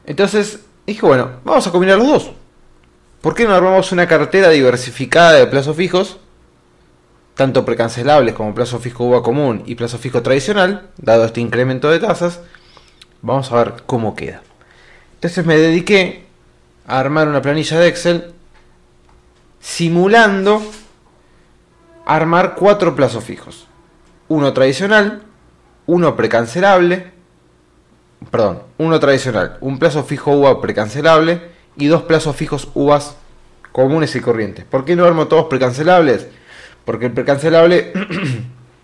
Entonces 0.07 0.61
dije, 0.87 1.05
bueno, 1.05 1.41
vamos 1.45 1.67
a 1.67 1.71
combinar 1.71 1.99
los 1.99 2.09
dos. 2.09 2.31
¿Por 3.21 3.35
qué 3.35 3.45
no 3.47 3.55
armamos 3.55 3.93
una 3.93 4.09
cartera 4.09 4.49
diversificada 4.49 5.33
de 5.33 5.47
plazos 5.47 5.77
fijos, 5.77 6.19
tanto 7.35 7.67
precancelables 7.67 8.35
como 8.35 8.55
plazo 8.55 8.79
fijo 8.79 9.05
UVA 9.05 9.23
común 9.23 9.63
y 9.67 9.75
plazo 9.75 9.99
fijo 9.99 10.23
tradicional, 10.23 10.89
dado 10.97 11.27
este 11.27 11.43
incremento 11.43 11.91
de 11.91 11.99
tasas? 11.99 12.41
Vamos 13.21 13.53
a 13.53 13.57
ver 13.57 13.75
cómo 13.85 14.15
queda. 14.15 14.43
Entonces 15.15 15.45
me 15.45 15.59
dediqué 15.59 16.25
a 16.87 16.99
armar 16.99 17.29
una 17.29 17.43
planilla 17.43 17.79
de 17.79 17.89
Excel 17.89 18.33
simulando 19.61 20.63
armar 22.07 22.55
cuatro 22.55 22.97
plazos 22.97 23.23
fijos. 23.23 23.67
Uno 24.29 24.55
tradicional, 24.55 25.25
uno 25.85 26.17
precancelable, 26.17 27.13
perdón, 28.31 28.63
uno 28.79 28.99
tradicional, 28.99 29.59
un 29.61 29.79
plazo 29.79 30.05
fijo 30.05 30.33
UVA 30.33 30.63
precancelable 30.63 31.60
y 31.81 31.87
dos 31.87 32.03
plazos 32.03 32.37
fijos 32.37 32.69
UVAs 32.75 33.17
comunes 33.73 34.15
y 34.15 34.21
corrientes. 34.21 34.65
¿Por 34.65 34.85
qué 34.85 34.95
no 34.95 35.05
armo 35.05 35.27
todos 35.27 35.47
precancelables? 35.47 36.29
Porque 36.85 37.07
el 37.07 37.13
precancelable 37.13 37.93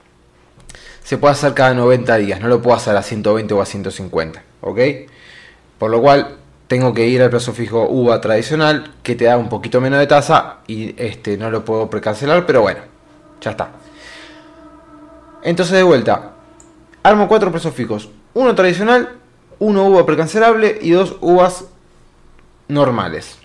se 1.04 1.18
puede 1.18 1.32
hacer 1.32 1.54
cada 1.54 1.74
90 1.74 2.16
días, 2.16 2.40
no 2.40 2.48
lo 2.48 2.62
puedo 2.62 2.76
hacer 2.76 2.96
a 2.96 3.02
120 3.02 3.54
o 3.54 3.60
a 3.60 3.66
150, 3.66 4.42
¿ok? 4.62 4.80
Por 5.78 5.90
lo 5.90 6.00
cual 6.00 6.36
tengo 6.68 6.92
que 6.94 7.06
ir 7.06 7.22
al 7.22 7.30
plazo 7.30 7.52
fijo 7.52 7.86
UVA 7.88 8.20
tradicional 8.20 8.92
que 9.02 9.14
te 9.14 9.26
da 9.26 9.36
un 9.36 9.48
poquito 9.48 9.80
menos 9.80 9.98
de 9.98 10.06
tasa 10.06 10.58
y 10.66 10.94
este 11.00 11.36
no 11.36 11.50
lo 11.50 11.64
puedo 11.64 11.88
precancelar, 11.90 12.46
pero 12.46 12.62
bueno, 12.62 12.80
ya 13.40 13.52
está. 13.52 13.70
Entonces 15.42 15.76
de 15.76 15.82
vuelta, 15.82 16.32
armo 17.02 17.28
cuatro 17.28 17.50
plazos 17.50 17.74
fijos, 17.74 18.08
uno 18.34 18.54
tradicional, 18.54 19.16
uno 19.58 19.84
UVA 19.84 20.06
precancelable 20.06 20.78
y 20.80 20.90
dos 20.90 21.16
UVAs 21.20 21.66
normales. 22.68 23.38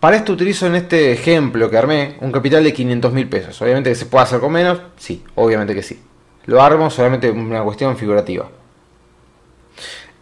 Para 0.00 0.16
esto 0.16 0.32
utilizo 0.32 0.66
en 0.66 0.76
este 0.76 1.12
ejemplo 1.12 1.68
que 1.68 1.76
armé 1.76 2.16
un 2.20 2.32
capital 2.32 2.64
de 2.64 2.72
500 2.72 3.12
mil 3.12 3.28
pesos. 3.28 3.60
Obviamente 3.60 3.90
que 3.90 3.96
se 3.96 4.06
puede 4.06 4.24
hacer 4.24 4.40
con 4.40 4.52
menos, 4.52 4.80
sí, 4.96 5.22
obviamente 5.34 5.74
que 5.74 5.82
sí. 5.82 6.02
Lo 6.46 6.62
armo 6.62 6.90
solamente 6.90 7.30
una 7.30 7.62
cuestión 7.62 7.96
figurativa. 7.96 8.48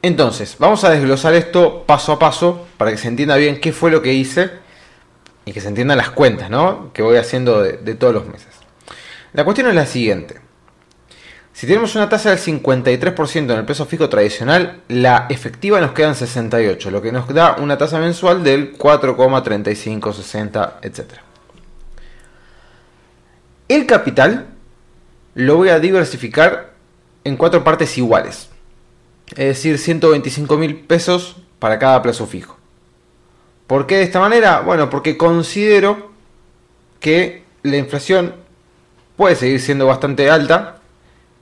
Entonces, 0.02 0.56
vamos 0.58 0.82
a 0.84 0.90
desglosar 0.90 1.34
esto 1.34 1.84
paso 1.86 2.12
a 2.12 2.18
paso 2.18 2.66
para 2.76 2.90
que 2.90 2.98
se 2.98 3.08
entienda 3.08 3.36
bien 3.36 3.60
qué 3.60 3.72
fue 3.72 3.90
lo 3.90 4.02
que 4.02 4.12
hice 4.12 4.50
y 5.44 5.52
que 5.52 5.60
se 5.60 5.68
entiendan 5.68 5.98
las 5.98 6.10
cuentas, 6.10 6.50
¿no? 6.50 6.92
Que 6.92 7.02
voy 7.02 7.16
haciendo 7.16 7.62
de 7.62 7.94
todos 7.94 8.14
los 8.14 8.26
meses. 8.26 8.48
La 9.32 9.44
cuestión 9.44 9.68
es 9.68 9.74
la 9.74 9.86
siguiente. 9.86 10.47
Si 11.58 11.66
tenemos 11.66 11.96
una 11.96 12.08
tasa 12.08 12.30
del 12.30 12.38
53% 12.38 13.36
en 13.36 13.50
el 13.50 13.64
peso 13.64 13.84
fijo 13.84 14.08
tradicional, 14.08 14.80
la 14.86 15.26
efectiva 15.28 15.80
nos 15.80 15.90
queda 15.90 16.10
en 16.10 16.14
68, 16.14 16.92
lo 16.92 17.02
que 17.02 17.10
nos 17.10 17.26
da 17.34 17.56
una 17.58 17.76
tasa 17.76 17.98
mensual 17.98 18.44
del 18.44 18.78
4,3560, 18.78 20.74
etc. 20.82 21.14
El 23.66 23.86
capital 23.86 24.46
lo 25.34 25.56
voy 25.56 25.70
a 25.70 25.80
diversificar 25.80 26.74
en 27.24 27.36
cuatro 27.36 27.64
partes 27.64 27.98
iguales, 27.98 28.50
es 29.30 29.46
decir, 29.46 29.78
125 29.78 30.56
mil 30.58 30.76
pesos 30.76 31.38
para 31.58 31.80
cada 31.80 32.00
plazo 32.02 32.28
fijo. 32.28 32.56
¿Por 33.66 33.88
qué 33.88 33.96
de 33.96 34.04
esta 34.04 34.20
manera? 34.20 34.60
Bueno, 34.60 34.90
porque 34.90 35.16
considero 35.16 36.12
que 37.00 37.42
la 37.64 37.78
inflación 37.78 38.36
puede 39.16 39.34
seguir 39.34 39.60
siendo 39.60 39.88
bastante 39.88 40.30
alta 40.30 40.77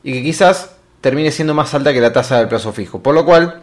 y 0.07 0.13
que 0.13 0.23
quizás 0.23 0.77
termine 1.01 1.33
siendo 1.33 1.53
más 1.53 1.75
alta 1.75 1.93
que 1.93 2.01
la 2.01 2.13
tasa 2.13 2.39
del 2.39 2.47
plazo 2.47 2.73
fijo. 2.73 3.03
Por 3.03 3.13
lo 3.13 3.25
cual, 3.25 3.63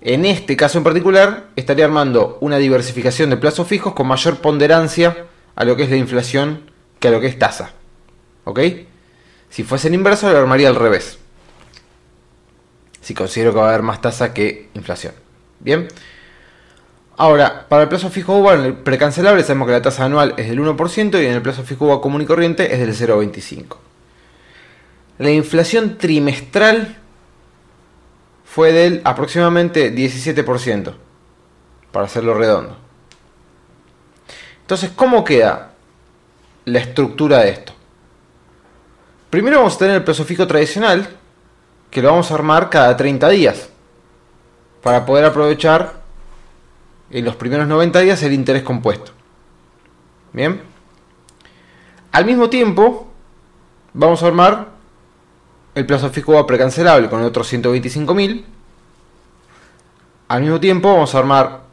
en 0.00 0.24
este 0.24 0.56
caso 0.56 0.78
en 0.78 0.84
particular, 0.84 1.46
estaría 1.56 1.84
armando 1.84 2.38
una 2.40 2.58
diversificación 2.58 3.28
de 3.28 3.38
plazos 3.38 3.66
fijos 3.66 3.92
con 3.92 4.06
mayor 4.06 4.36
ponderancia 4.36 5.26
a 5.56 5.64
lo 5.64 5.74
que 5.74 5.82
es 5.82 5.90
la 5.90 5.96
inflación 5.96 6.70
que 7.00 7.08
a 7.08 7.10
lo 7.10 7.20
que 7.20 7.26
es 7.26 7.40
tasa. 7.40 7.72
¿Ok? 8.44 8.60
Si 9.50 9.64
fuese 9.64 9.88
el 9.88 9.94
inverso, 9.94 10.30
lo 10.30 10.38
armaría 10.38 10.68
al 10.68 10.76
revés. 10.76 11.18
Si 13.00 13.12
considero 13.12 13.52
que 13.52 13.58
va 13.58 13.66
a 13.66 13.68
haber 13.70 13.82
más 13.82 14.00
tasa 14.00 14.32
que 14.32 14.68
inflación. 14.74 15.14
Bien. 15.58 15.88
Ahora, 17.16 17.66
para 17.68 17.82
el 17.82 17.88
plazo 17.88 18.10
fijo 18.10 18.38
UVA, 18.38 18.54
en 18.54 18.60
el 18.60 18.74
precancelable 18.74 19.42
sabemos 19.42 19.66
que 19.66 19.72
la 19.72 19.82
tasa 19.82 20.04
anual 20.04 20.34
es 20.36 20.48
del 20.48 20.60
1% 20.60 21.20
y 21.20 21.26
en 21.26 21.32
el 21.32 21.42
plazo 21.42 21.64
fijo 21.64 21.86
UVA 21.86 22.00
común 22.00 22.22
y 22.22 22.26
corriente 22.26 22.72
es 22.72 22.78
del 22.78 22.94
0,25. 22.94 23.76
La 25.18 25.30
inflación 25.30 25.96
trimestral 25.96 26.96
fue 28.44 28.72
del 28.72 29.00
aproximadamente 29.04 29.94
17%, 29.94 30.94
para 31.92 32.06
hacerlo 32.06 32.34
redondo. 32.34 32.76
Entonces, 34.60 34.90
¿cómo 34.94 35.24
queda 35.24 35.72
la 36.64 36.78
estructura 36.78 37.40
de 37.40 37.50
esto? 37.50 37.72
Primero 39.30 39.58
vamos 39.58 39.74
a 39.74 39.78
tener 39.78 39.96
el 39.96 40.04
plazo 40.04 40.24
fijo 40.24 40.46
tradicional, 40.46 41.08
que 41.90 42.02
lo 42.02 42.10
vamos 42.10 42.30
a 42.30 42.34
armar 42.34 42.70
cada 42.70 42.96
30 42.96 43.28
días, 43.28 43.68
para 44.82 45.04
poder 45.04 45.24
aprovechar 45.24 46.02
en 47.10 47.24
los 47.24 47.36
primeros 47.36 47.66
90 47.68 48.00
días 48.00 48.22
el 48.22 48.32
interés 48.32 48.62
compuesto. 48.62 49.12
Bien. 50.32 50.62
Al 52.10 52.24
mismo 52.24 52.48
tiempo, 52.50 53.08
vamos 53.92 54.22
a 54.22 54.26
armar 54.26 54.73
el 55.74 55.86
plazo 55.86 56.10
fijo 56.10 56.34
va 56.34 56.46
precancelable 56.46 57.08
con 57.08 57.22
otros 57.22 57.52
125.000. 57.52 58.44
Al 60.28 60.40
mismo 60.42 60.60
tiempo 60.60 60.92
vamos 60.92 61.14
a 61.14 61.18
armar 61.18 61.64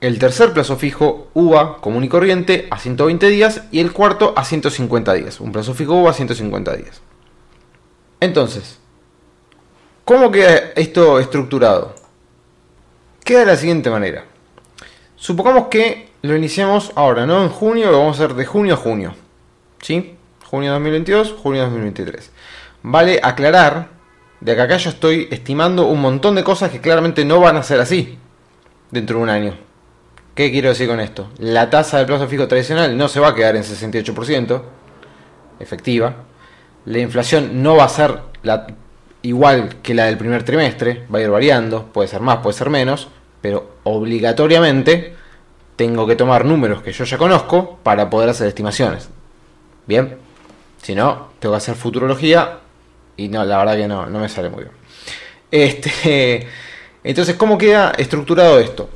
el 0.00 0.18
tercer 0.18 0.52
plazo 0.52 0.76
fijo 0.76 1.28
UVA 1.34 1.76
común 1.80 2.04
y 2.04 2.08
corriente 2.08 2.66
a 2.70 2.78
120 2.78 3.28
días 3.28 3.64
y 3.70 3.80
el 3.80 3.92
cuarto 3.92 4.32
a 4.36 4.44
150 4.44 5.12
días. 5.14 5.40
Un 5.40 5.52
plazo 5.52 5.74
fijo 5.74 5.94
UVA 5.94 6.10
a 6.10 6.14
150 6.14 6.76
días. 6.76 7.02
Entonces, 8.20 8.78
¿cómo 10.04 10.30
queda 10.30 10.72
esto 10.76 11.18
estructurado? 11.20 11.94
Queda 13.24 13.40
de 13.40 13.46
la 13.46 13.56
siguiente 13.56 13.90
manera. 13.90 14.24
Supongamos 15.16 15.68
que 15.68 16.10
lo 16.22 16.34
iniciamos 16.34 16.92
ahora, 16.94 17.26
no 17.26 17.42
en 17.42 17.50
junio, 17.50 17.90
lo 17.90 17.98
vamos 17.98 18.20
a 18.20 18.24
hacer 18.24 18.36
de 18.36 18.46
junio 18.46 18.74
a 18.74 18.76
junio. 18.78 19.14
¿Sí? 19.82 20.16
Junio 20.44 20.72
2022, 20.72 21.34
junio 21.42 21.62
2023. 21.62 22.30
Vale 22.82 23.20
aclarar 23.22 23.88
de 24.40 24.54
que 24.54 24.60
acá 24.62 24.76
yo 24.78 24.90
estoy 24.90 25.28
estimando 25.30 25.86
un 25.86 26.00
montón 26.00 26.34
de 26.34 26.44
cosas 26.44 26.70
que 26.70 26.80
claramente 26.80 27.24
no 27.24 27.40
van 27.40 27.56
a 27.56 27.62
ser 27.62 27.80
así 27.80 28.18
dentro 28.90 29.18
de 29.18 29.22
un 29.22 29.28
año. 29.28 29.54
¿Qué 30.34 30.50
quiero 30.50 30.70
decir 30.70 30.88
con 30.88 31.00
esto? 31.00 31.30
La 31.38 31.68
tasa 31.68 31.98
del 31.98 32.06
plazo 32.06 32.26
fijo 32.26 32.48
tradicional 32.48 32.96
no 32.96 33.08
se 33.08 33.20
va 33.20 33.28
a 33.28 33.34
quedar 33.34 33.56
en 33.56 33.62
68% 33.62 34.62
efectiva. 35.58 36.14
La 36.86 36.98
inflación 36.98 37.62
no 37.62 37.76
va 37.76 37.84
a 37.84 37.88
ser 37.88 38.20
igual 39.22 39.76
que 39.82 39.92
la 39.92 40.06
del 40.06 40.16
primer 40.16 40.44
trimestre, 40.44 41.06
va 41.12 41.18
a 41.18 41.22
ir 41.22 41.28
variando, 41.28 41.86
puede 41.92 42.08
ser 42.08 42.22
más, 42.22 42.38
puede 42.38 42.56
ser 42.56 42.70
menos, 42.70 43.08
pero 43.42 43.72
obligatoriamente 43.84 45.14
tengo 45.76 46.06
que 46.06 46.16
tomar 46.16 46.46
números 46.46 46.82
que 46.82 46.92
yo 46.92 47.04
ya 47.04 47.18
conozco 47.18 47.78
para 47.82 48.08
poder 48.08 48.30
hacer 48.30 48.48
estimaciones. 48.48 49.10
Bien, 49.86 50.16
si 50.80 50.94
no, 50.94 51.28
tengo 51.38 51.52
que 51.52 51.58
hacer 51.58 51.74
futurología 51.74 52.60
y 53.20 53.28
no, 53.28 53.44
la 53.44 53.58
verdad 53.58 53.76
que 53.76 53.86
no, 53.86 54.06
no 54.06 54.18
me 54.18 54.28
sale 54.28 54.48
muy 54.48 54.64
bien. 54.64 54.74
Este, 55.50 56.46
entonces, 57.04 57.36
¿cómo 57.36 57.58
queda 57.58 57.92
estructurado 57.98 58.58
esto? 58.58 58.88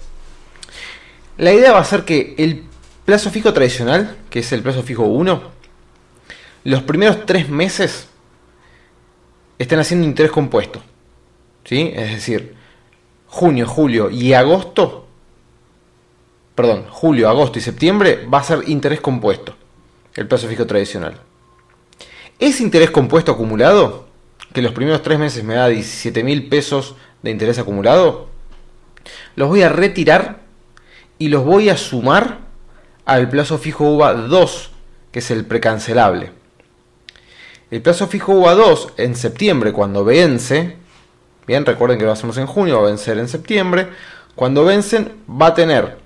La 1.37 1.53
idea 1.53 1.73
va 1.73 1.81
a 1.81 1.85
ser 1.85 2.05
que 2.05 2.35
el 2.39 2.65
plazo 3.05 3.31
fijo 3.31 3.53
tradicional, 3.53 4.17
que 4.31 4.39
es 4.39 4.53
el 4.53 4.63
plazo 4.63 4.83
fijo 4.83 5.03
1, 5.05 5.43
los 6.65 6.83
primeros 6.85 7.27
tres 7.27 7.49
meses 7.51 8.09
estén 9.59 9.79
haciendo 9.79 10.07
interés 10.07 10.33
compuesto. 10.33 10.83
¿Sí? 11.65 11.93
Es 11.95 12.13
decir, 12.13 12.55
junio, 13.27 13.67
julio 13.67 14.11
y 14.11 14.33
agosto, 14.33 15.07
perdón, 16.55 16.87
julio, 16.89 17.29
agosto 17.29 17.59
y 17.59 17.63
septiembre 17.63 18.27
va 18.33 18.39
a 18.39 18.45
ser 18.45 18.69
interés 18.69 19.01
compuesto, 19.01 19.55
el 20.15 20.29
plazo 20.29 20.49
fijo 20.49 20.67
tradicional. 20.67 21.21
Ese 22.39 22.63
interés 22.63 22.91
compuesto 22.91 23.33
acumulado, 23.33 24.04
que 24.55 24.63
los 24.63 24.73
primeros 24.73 25.03
tres 25.03 25.19
meses 25.19 25.43
me 25.43 25.55
da 25.55 25.67
17 25.67 26.23
mil 26.23 26.49
pesos 26.49 26.95
de 27.23 27.33
interés 27.33 27.59
acumulado, 27.59 28.29
los 29.35 29.49
voy 29.49 29.63
a 29.63 29.69
retirar 29.69 30.39
y 31.19 31.29
los 31.29 31.45
voy 31.45 31.69
a 31.69 31.77
sumar 31.77 32.39
al 33.05 33.29
plazo 33.29 33.59
fijo 33.59 33.85
UVA 33.85 34.15
2, 34.15 34.71
que 35.11 35.19
es 35.19 35.31
el 35.33 35.45
precancelable. 35.45 36.31
El 37.73 37.83
plazo 37.83 38.07
fijo 38.07 38.33
UVA 38.33 38.55
2 38.55 38.93
en 38.99 39.17
septiembre, 39.17 39.73
cuando 39.73 40.05
vence, 40.05 40.77
bien, 41.49 41.67
recuerden 41.67 41.99
que 41.99 42.05
lo 42.05 42.13
hacemos 42.13 42.39
en 42.39 42.47
junio, 42.47 42.77
va 42.77 42.87
a 42.87 42.91
vencer 42.91 43.19
en 43.19 43.29
septiembre, 43.29 43.89
cuando 44.37 44.65
vencen 44.65 45.15
va 45.29 45.49
a 45.49 45.55
tener 45.55 45.99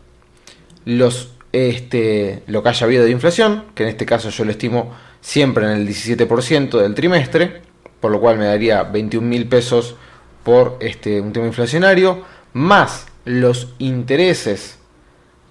los, 0.86 1.32
este, 1.52 2.44
lo 2.46 2.62
que 2.62 2.70
haya 2.70 2.86
habido 2.86 3.04
de 3.04 3.10
inflación, 3.10 3.64
que 3.74 3.82
en 3.82 3.90
este 3.90 4.06
caso 4.06 4.30
yo 4.30 4.46
lo 4.46 4.52
estimo 4.52 4.96
siempre 5.20 5.66
en 5.66 5.72
el 5.72 5.86
17% 5.86 6.80
del 6.80 6.94
trimestre, 6.94 7.67
por 8.00 8.10
lo 8.10 8.20
cual 8.20 8.38
me 8.38 8.46
daría 8.46 8.82
21 8.82 9.26
mil 9.26 9.48
pesos 9.48 9.96
por 10.44 10.76
este, 10.80 11.20
un 11.20 11.32
tema 11.32 11.46
inflacionario, 11.46 12.22
más 12.52 13.06
los 13.24 13.74
intereses 13.78 14.78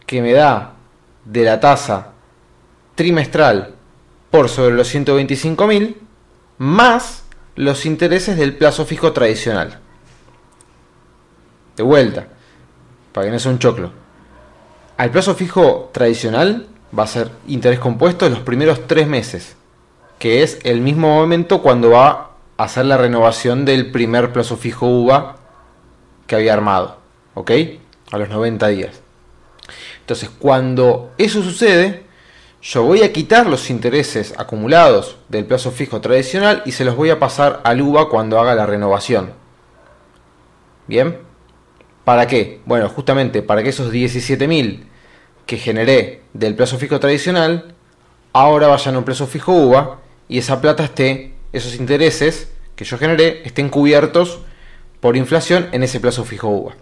que 0.05 0.21
me 0.21 0.33
da 0.33 0.73
de 1.25 1.43
la 1.43 1.59
tasa 1.59 2.13
trimestral 2.95 3.75
por 4.31 4.49
sobre 4.49 4.75
los 4.75 4.93
125.000 4.93 5.95
más 6.57 7.23
los 7.55 7.85
intereses 7.85 8.37
del 8.37 8.55
plazo 8.55 8.85
fijo 8.85 9.13
tradicional. 9.13 9.79
De 11.75 11.83
vuelta, 11.83 12.27
para 13.11 13.27
que 13.27 13.31
no 13.31 13.39
sea 13.39 13.51
un 13.51 13.59
choclo. 13.59 13.91
Al 14.97 15.11
plazo 15.11 15.35
fijo 15.35 15.89
tradicional 15.91 16.67
va 16.97 17.03
a 17.03 17.07
ser 17.07 17.29
interés 17.47 17.79
compuesto 17.79 18.25
en 18.25 18.33
los 18.33 18.41
primeros 18.41 18.87
tres 18.87 19.07
meses, 19.07 19.55
que 20.17 20.41
es 20.41 20.59
el 20.63 20.81
mismo 20.81 21.13
momento 21.13 21.61
cuando 21.61 21.91
va 21.91 22.26
hacer 22.57 22.85
la 22.85 22.97
renovación 22.97 23.65
del 23.65 23.91
primer 23.91 24.33
plazo 24.33 24.57
fijo 24.57 24.87
UVA 24.87 25.37
que 26.25 26.35
había 26.35 26.53
armado, 26.53 26.97
¿ok? 27.33 27.51
A 28.11 28.17
los 28.17 28.29
90 28.29 28.67
días. 28.67 29.01
Entonces, 30.01 30.29
cuando 30.29 31.11
eso 31.17 31.43
sucede, 31.43 32.05
yo 32.61 32.83
voy 32.83 33.03
a 33.03 33.13
quitar 33.13 33.47
los 33.47 33.69
intereses 33.69 34.33
acumulados 34.37 35.17
del 35.29 35.45
plazo 35.45 35.71
fijo 35.71 36.01
tradicional 36.01 36.63
y 36.65 36.71
se 36.71 36.85
los 36.85 36.95
voy 36.95 37.09
a 37.09 37.19
pasar 37.19 37.61
al 37.63 37.81
UVA 37.81 38.09
cuando 38.09 38.39
haga 38.39 38.55
la 38.55 38.65
renovación. 38.65 39.33
¿Bien? 40.87 41.19
¿Para 42.03 42.27
qué? 42.27 42.61
Bueno, 42.65 42.89
justamente 42.89 43.41
para 43.41 43.63
que 43.63 43.69
esos 43.69 43.91
17.000 43.91 44.85
que 45.45 45.57
generé 45.57 46.23
del 46.33 46.55
plazo 46.55 46.77
fijo 46.77 46.99
tradicional, 46.99 47.75
ahora 48.33 48.67
vayan 48.67 48.95
a 48.95 48.97
un 48.99 49.03
plazo 49.03 49.27
fijo 49.27 49.53
UVA 49.53 49.99
y 50.27 50.37
esa 50.39 50.59
plata 50.59 50.83
esté, 50.83 51.33
esos 51.53 51.75
intereses 51.75 52.49
que 52.75 52.85
yo 52.85 52.97
generé, 52.97 53.41
estén 53.43 53.69
cubiertos 53.69 54.39
por 54.99 55.17
inflación 55.17 55.67
en 55.71 55.83
ese 55.83 55.99
plazo 55.99 56.23
fijo 56.23 56.47
UVA. 56.47 56.75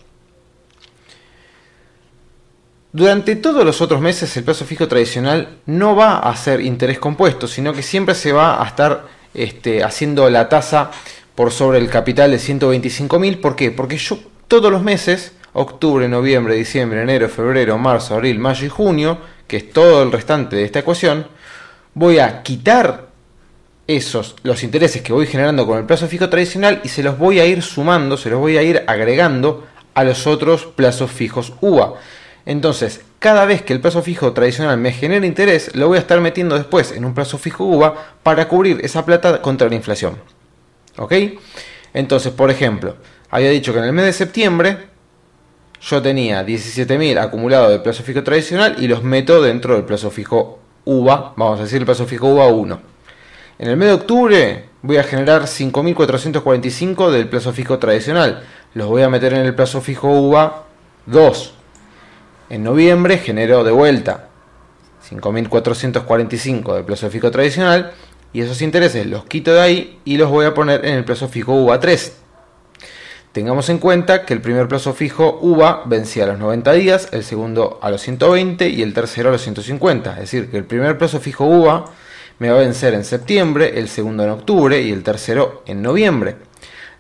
Durante 2.92 3.36
todos 3.36 3.66
los 3.66 3.82
otros 3.82 4.00
meses 4.00 4.36
el 4.38 4.44
plazo 4.44 4.66
fijo 4.66 4.88
tradicional 4.88 5.58
no 5.66 5.96
va 5.96 6.20
a 6.20 6.36
ser 6.36 6.62
interés 6.62 6.98
compuesto, 6.98 7.48
sino 7.48 7.74
que 7.74 7.82
siempre 7.82 8.16
se 8.16 8.32
va 8.32 8.64
a 8.64 8.68
estar 8.68 9.08
este, 9.34 9.84
haciendo 9.84 10.30
la 10.30 10.48
tasa 10.48 10.92
por 11.36 11.52
sobre 11.52 11.80
el 11.80 11.90
capital 11.90 12.32
de 12.32 12.38
125.000. 12.38 13.42
¿Por 13.42 13.56
qué? 13.58 13.72
Porque 13.72 13.98
yo 13.98 14.18
todos 14.48 14.72
los 14.72 14.82
meses, 14.82 15.34
octubre, 15.52 16.08
noviembre, 16.08 16.56
diciembre, 16.56 17.02
enero, 17.02 17.28
febrero, 17.28 17.78
marzo, 17.78 18.16
abril, 18.16 18.40
mayo 18.40 18.66
y 18.66 18.70
junio, 18.70 19.18
que 19.46 19.58
es 19.58 19.72
todo 19.72 20.02
el 20.02 20.12
restante 20.12 20.56
de 20.56 20.64
esta 20.64 20.80
ecuación, 20.80 21.28
voy 21.94 22.20
a 22.20 22.44
quitar 22.44 23.05
esos, 23.88 24.36
los 24.44 24.64
intereses 24.64 25.02
que 25.02 25.14
voy 25.14 25.28
generando 25.28 25.68
con 25.68 25.78
el 25.78 25.86
plazo 25.86 26.08
fijo 26.08 26.30
tradicional 26.30 26.82
y 26.84 26.90
se 26.90 27.04
los 27.04 27.18
voy 27.18 27.40
a 27.40 27.46
ir 27.46 27.62
sumando, 27.62 28.18
se 28.18 28.30
los 28.30 28.40
voy 28.40 28.58
a 28.58 28.64
ir 28.64 28.84
agregando 28.88 29.68
a 29.94 30.04
los 30.04 30.28
otros 30.28 30.66
plazos 30.66 31.12
fijos 31.12 31.54
UVA. 31.62 31.96
Entonces, 32.46 33.02
cada 33.20 33.46
vez 33.46 33.62
que 33.62 33.74
el 33.74 33.82
plazo 33.82 34.02
fijo 34.02 34.34
tradicional 34.34 34.78
me 34.78 34.92
genera 34.92 35.26
interés, 35.26 35.76
lo 35.76 35.88
voy 35.88 35.98
a 35.98 36.02
estar 36.02 36.20
metiendo 36.22 36.56
después 36.56 36.92
en 36.92 37.06
un 37.06 37.14
plazo 37.14 37.38
fijo 37.38 37.64
UVA 37.64 38.16
para 38.24 38.48
cubrir 38.48 38.80
esa 38.84 39.06
plata 39.06 39.42
contra 39.42 39.70
la 39.70 39.76
inflación. 39.76 40.18
¿Ok? 40.98 41.14
Entonces, 41.94 42.34
por 42.34 42.52
ejemplo, 42.52 42.98
había 43.30 43.50
dicho 43.50 43.74
que 43.74 43.80
en 43.80 43.86
el 43.86 43.94
mes 43.94 44.06
de 44.06 44.14
septiembre 44.14 44.78
yo 45.82 46.02
tenía 46.02 46.46
17.000 46.46 47.20
acumulados 47.20 47.72
de 47.72 47.80
plazo 47.80 48.04
fijo 48.04 48.24
tradicional 48.24 48.76
y 48.80 48.88
los 48.88 49.04
meto 49.04 49.42
dentro 49.42 49.76
del 49.76 49.86
plazo 49.86 50.10
fijo 50.10 50.60
UVA, 50.86 51.34
vamos 51.36 51.60
a 51.60 51.64
decir 51.64 51.80
el 51.80 51.86
plazo 51.86 52.06
fijo 52.06 52.28
UVA 52.28 52.48
1. 52.48 52.95
En 53.58 53.70
el 53.70 53.78
mes 53.78 53.88
de 53.88 53.94
octubre 53.94 54.66
voy 54.82 54.98
a 54.98 55.04
generar 55.04 55.44
5.445 55.44 57.10
del 57.10 57.30
plazo 57.30 57.54
fijo 57.54 57.80
tradicional. 57.80 58.44
Los 58.74 58.88
voy 58.88 59.02
a 59.04 59.10
meter 59.10 59.34
en 59.34 59.46
el 59.46 59.56
plazo 59.56 59.80
fijo 59.80 60.10
UVA 60.10 60.66
2. 61.06 61.54
En 62.50 62.64
noviembre 62.64 63.18
generó 63.18 63.64
de 63.64 63.72
vuelta 63.72 64.28
5.445 65.10 66.76
del 66.76 66.84
plazo 66.84 67.10
fijo 67.10 67.32
tradicional 67.32 67.94
y 68.34 68.42
esos 68.42 68.62
intereses 68.62 69.06
los 69.06 69.24
quito 69.24 69.54
de 69.54 69.62
ahí 69.62 70.00
y 70.04 70.18
los 70.18 70.30
voy 70.30 70.46
a 70.46 70.54
poner 70.54 70.86
en 70.86 70.96
el 70.96 71.06
plazo 71.06 71.30
fijo 71.30 71.54
UVA 71.54 71.80
3. 71.80 72.18
Tengamos 73.32 73.70
en 73.70 73.78
cuenta 73.78 74.26
que 74.26 74.34
el 74.34 74.42
primer 74.42 74.68
plazo 74.68 74.94
fijo 74.94 75.40
UVA 75.42 75.84
vencía 75.86 76.26
a 76.26 76.28
los 76.28 76.40
90 76.40 76.74
días, 76.74 77.08
el 77.14 77.24
segundo 77.24 77.80
a 77.82 77.90
los 77.90 78.02
120 78.02 78.68
y 78.68 78.82
el 78.82 78.94
tercero 78.94 79.30
a 79.30 79.32
los 79.32 79.42
150. 79.42 80.12
Es 80.12 80.20
decir, 80.20 80.52
que 80.52 80.58
el 80.58 80.66
primer 80.66 80.98
plazo 80.98 81.22
fijo 81.22 81.46
UVA 81.46 81.86
me 82.40 82.50
va 82.50 82.58
a 82.58 82.62
vencer 82.62 82.94
en 82.94 83.06
septiembre, 83.06 83.80
el 83.80 83.88
segundo 83.88 84.24
en 84.24 84.30
octubre 84.30 84.82
y 84.82 84.92
el 84.92 85.04
tercero 85.04 85.64
en 85.66 85.82
noviembre. 85.82 86.36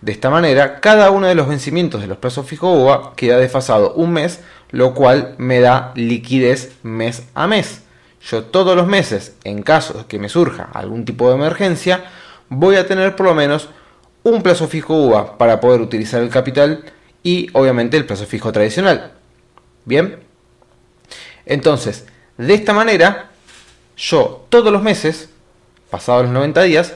De 0.01 0.11
esta 0.11 0.29
manera, 0.29 0.79
cada 0.81 1.11
uno 1.11 1.27
de 1.27 1.35
los 1.35 1.47
vencimientos 1.47 2.01
de 2.01 2.07
los 2.07 2.17
plazos 2.17 2.45
fijos 2.45 2.77
UVA 2.77 3.13
queda 3.15 3.37
desfasado 3.37 3.93
un 3.93 4.13
mes 4.13 4.39
lo 4.71 4.93
cual 4.93 5.35
me 5.37 5.59
da 5.59 5.93
liquidez 5.95 6.73
mes 6.83 7.23
a 7.33 7.47
mes. 7.47 7.81
Yo 8.21 8.43
todos 8.43 8.75
los 8.75 8.87
meses, 8.87 9.35
en 9.43 9.61
caso 9.61 9.99
de 9.99 10.05
que 10.05 10.19
me 10.19 10.29
surja 10.29 10.69
algún 10.73 11.05
tipo 11.05 11.29
de 11.29 11.35
emergencia, 11.35 12.05
voy 12.49 12.75
a 12.75 12.87
tener 12.87 13.15
por 13.15 13.27
lo 13.27 13.35
menos 13.35 13.69
un 14.23 14.41
plazo 14.41 14.67
fijo 14.67 14.95
UVA 14.95 15.37
para 15.37 15.59
poder 15.59 15.81
utilizar 15.81 16.21
el 16.21 16.29
capital 16.29 16.83
y 17.23 17.47
obviamente 17.53 17.97
el 17.97 18.05
plazo 18.05 18.25
fijo 18.25 18.51
tradicional. 18.51 19.13
Bien, 19.85 20.19
entonces, 21.45 22.05
de 22.37 22.53
esta 22.53 22.73
manera, 22.73 23.29
yo 23.97 24.45
todos 24.49 24.71
los 24.71 24.81
meses, 24.81 25.29
pasados 25.89 26.23
los 26.23 26.33
90 26.33 26.63
días, 26.63 26.95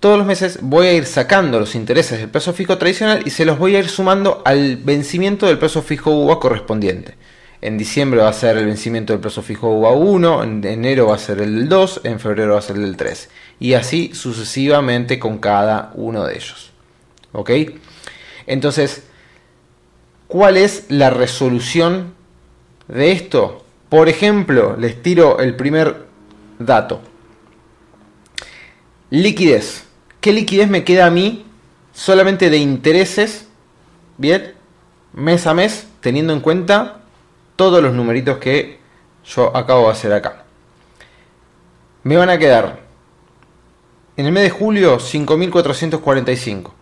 todos 0.00 0.18
los 0.18 0.26
meses 0.26 0.58
voy 0.62 0.88
a 0.88 0.92
ir 0.92 1.06
sacando 1.06 1.60
los 1.60 1.76
intereses 1.76 2.18
del 2.18 2.28
plazo 2.28 2.52
fijo 2.52 2.76
tradicional 2.76 3.22
y 3.24 3.30
se 3.30 3.44
los 3.44 3.56
voy 3.58 3.76
a 3.76 3.78
ir 3.78 3.88
sumando 3.88 4.42
al 4.44 4.76
vencimiento 4.78 5.46
del 5.46 5.58
plazo 5.58 5.80
fijo 5.80 6.10
UVA 6.10 6.40
correspondiente. 6.40 7.14
En 7.60 7.78
diciembre 7.78 8.20
va 8.20 8.28
a 8.28 8.32
ser 8.32 8.56
el 8.56 8.66
vencimiento 8.66 9.12
del 9.12 9.20
plazo 9.20 9.42
fijo 9.42 9.68
UVA 9.68 9.92
1, 9.92 10.42
en 10.42 10.64
enero 10.64 11.06
va 11.06 11.14
a 11.14 11.18
ser 11.18 11.40
el 11.40 11.54
del 11.54 11.68
2, 11.68 12.00
en 12.02 12.18
febrero 12.18 12.54
va 12.54 12.58
a 12.58 12.62
ser 12.62 12.74
el 12.74 12.82
del 12.82 12.96
3. 12.96 13.30
Y 13.60 13.74
así 13.74 14.10
sucesivamente 14.12 15.20
con 15.20 15.38
cada 15.38 15.92
uno 15.94 16.24
de 16.24 16.34
ellos. 16.34 16.72
¿Ok? 17.30 17.50
Entonces, 18.48 19.04
¿cuál 20.26 20.56
es 20.56 20.86
la 20.88 21.10
resolución 21.10 22.14
de 22.88 23.12
esto? 23.12 23.64
Por 23.88 24.08
ejemplo, 24.08 24.76
les 24.76 25.00
tiro 25.00 25.38
el 25.38 25.54
primer 25.54 26.10
dato. 26.66 27.00
Liquidez. 29.10 29.84
¿Qué 30.20 30.32
liquidez 30.32 30.68
me 30.68 30.84
queda 30.84 31.06
a 31.06 31.10
mí 31.10 31.44
solamente 31.92 32.48
de 32.48 32.58
intereses? 32.58 33.48
Bien, 34.16 34.54
mes 35.12 35.46
a 35.46 35.54
mes, 35.54 35.88
teniendo 36.00 36.32
en 36.32 36.40
cuenta 36.40 37.00
todos 37.56 37.82
los 37.82 37.92
numeritos 37.92 38.38
que 38.38 38.78
yo 39.24 39.56
acabo 39.56 39.86
de 39.86 39.92
hacer 39.92 40.12
acá. 40.12 40.44
Me 42.04 42.16
van 42.16 42.30
a 42.30 42.38
quedar 42.38 42.80
en 44.16 44.26
el 44.26 44.32
mes 44.32 44.44
de 44.44 44.50
julio 44.50 44.98
5.445, 44.98 46.72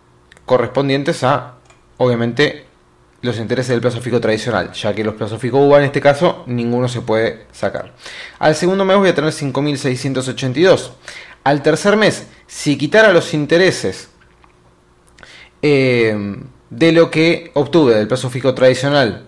correspondientes 0.45 1.23
a, 1.23 1.55
obviamente, 1.97 2.65
los 3.21 3.37
intereses 3.37 3.69
del 3.69 3.81
plazo 3.81 4.01
fijo 4.01 4.19
tradicional, 4.19 4.71
ya 4.73 4.93
que 4.93 5.03
los 5.03 5.15
plazos 5.15 5.39
fijos 5.39 5.61
UVA 5.61 5.79
en 5.79 5.85
este 5.85 6.01
caso 6.01 6.43
ninguno 6.47 6.87
se 6.87 7.01
puede 7.01 7.45
sacar. 7.51 7.93
Al 8.39 8.55
segundo 8.55 8.85
mes 8.85 8.97
voy 8.97 9.09
a 9.09 9.15
tener 9.15 9.31
5.682. 9.31 10.91
Al 11.43 11.61
tercer 11.61 11.97
mes, 11.97 12.27
si 12.47 12.77
quitara 12.77 13.13
los 13.13 13.33
intereses 13.33 14.09
eh, 15.61 16.37
de 16.69 16.91
lo 16.91 17.11
que 17.11 17.51
obtuve 17.53 17.95
del 17.95 18.07
plazo 18.07 18.29
fijo 18.29 18.53
tradicional 18.53 19.25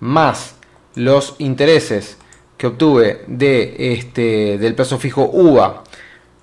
más 0.00 0.56
los 0.94 1.34
intereses 1.38 2.18
que 2.56 2.68
obtuve 2.68 3.24
de 3.26 3.94
este, 3.94 4.58
del 4.58 4.74
plazo 4.74 4.98
fijo 4.98 5.28
UVA 5.32 5.82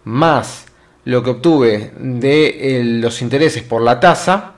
más 0.04 0.66
lo 1.06 1.24
que 1.24 1.30
obtuve 1.32 1.92
de 1.98 2.80
eh, 2.80 2.84
los 2.84 3.22
intereses 3.22 3.64
por 3.64 3.82
la 3.82 4.00
tasa, 4.00 4.56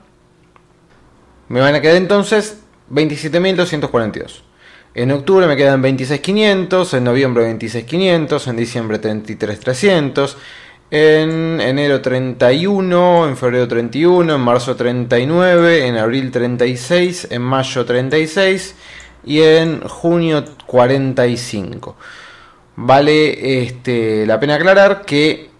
me 1.48 1.60
van 1.60 1.74
a 1.74 1.80
quedar 1.80 1.96
entonces 1.96 2.58
27.242. 2.90 4.42
En 4.94 5.10
octubre 5.10 5.46
me 5.46 5.56
quedan 5.56 5.82
26.500, 5.82 6.96
en 6.96 7.04
noviembre 7.04 7.50
26.500, 7.52 8.46
en 8.48 8.56
diciembre 8.56 9.00
33.300, 9.00 10.36
en 10.90 11.60
enero 11.60 12.00
31, 12.00 13.28
en 13.28 13.36
febrero 13.36 13.66
31, 13.66 14.34
en 14.34 14.40
marzo 14.40 14.76
39, 14.76 15.86
en 15.86 15.96
abril 15.96 16.30
36, 16.30 17.28
en 17.30 17.42
mayo 17.42 17.84
36 17.84 18.76
y 19.24 19.42
en 19.42 19.80
junio 19.80 20.44
45. 20.66 21.96
Vale 22.76 23.62
este, 23.62 24.26
la 24.26 24.38
pena 24.38 24.54
aclarar 24.54 25.04
que 25.04 25.53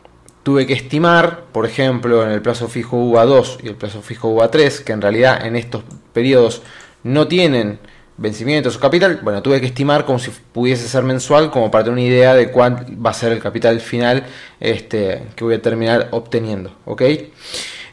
tuve 0.44 0.66
que 0.66 0.74
estimar, 0.74 1.44
por 1.50 1.66
ejemplo, 1.66 2.22
en 2.22 2.30
el 2.30 2.42
plazo 2.42 2.68
fijo 2.68 2.98
UA2 2.98 3.64
y 3.64 3.68
el 3.68 3.74
plazo 3.74 4.02
fijo 4.02 4.32
UA3, 4.32 4.84
que 4.84 4.92
en 4.92 5.00
realidad 5.00 5.44
en 5.44 5.56
estos 5.56 5.82
periodos 6.12 6.62
no 7.02 7.26
tienen 7.26 7.80
vencimientos 8.16 8.76
o 8.76 8.80
capital, 8.80 9.20
bueno, 9.22 9.42
tuve 9.42 9.60
que 9.60 9.66
estimar 9.66 10.04
como 10.04 10.18
si 10.18 10.30
pudiese 10.52 10.86
ser 10.86 11.02
mensual, 11.02 11.50
como 11.50 11.70
para 11.70 11.84
tener 11.84 11.98
una 11.98 12.06
idea 12.06 12.34
de 12.34 12.50
cuál 12.52 12.86
va 13.04 13.10
a 13.10 13.14
ser 13.14 13.32
el 13.32 13.40
capital 13.40 13.80
final 13.80 14.24
este, 14.60 15.24
que 15.34 15.44
voy 15.44 15.54
a 15.54 15.62
terminar 15.62 16.08
obteniendo, 16.12 16.76
¿ok? 16.84 17.02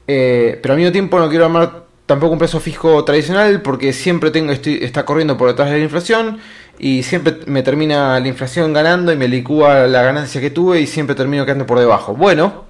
Eh, 0.09 0.59
pero 0.61 0.75
al 0.75 0.79
mismo 0.79 0.91
tiempo 0.91 1.21
no 1.21 1.29
quiero 1.29 1.45
armar 1.45 1.85
tampoco 2.05 2.33
un 2.33 2.41
plazo 2.41 2.59
fijo 2.59 3.05
tradicional 3.05 3.63
porque 3.63 3.93
siempre 3.93 4.33
tengo 4.33 4.51
está 4.51 5.05
corriendo 5.05 5.39
por 5.39 5.47
detrás 5.51 5.71
de 5.71 5.79
la 5.79 5.85
inflación 5.85 6.41
y 6.81 7.05
siempre 7.05 7.37
me 7.47 7.63
termina 7.63 8.19
la 8.19 8.27
inflación 8.27 8.73
ganando 8.73 9.13
y 9.13 9.17
me 9.17 9.29
licúa 9.29 9.87
la 9.87 10.03
ganancia 10.03 10.41
que 10.41 10.51
tuve 10.51 10.81
y 10.81 10.89
siempre 10.89 11.15
termino 11.15 11.45
quedando 11.45 11.65
por 11.65 11.79
debajo. 11.79 12.17
Bueno, 12.17 12.65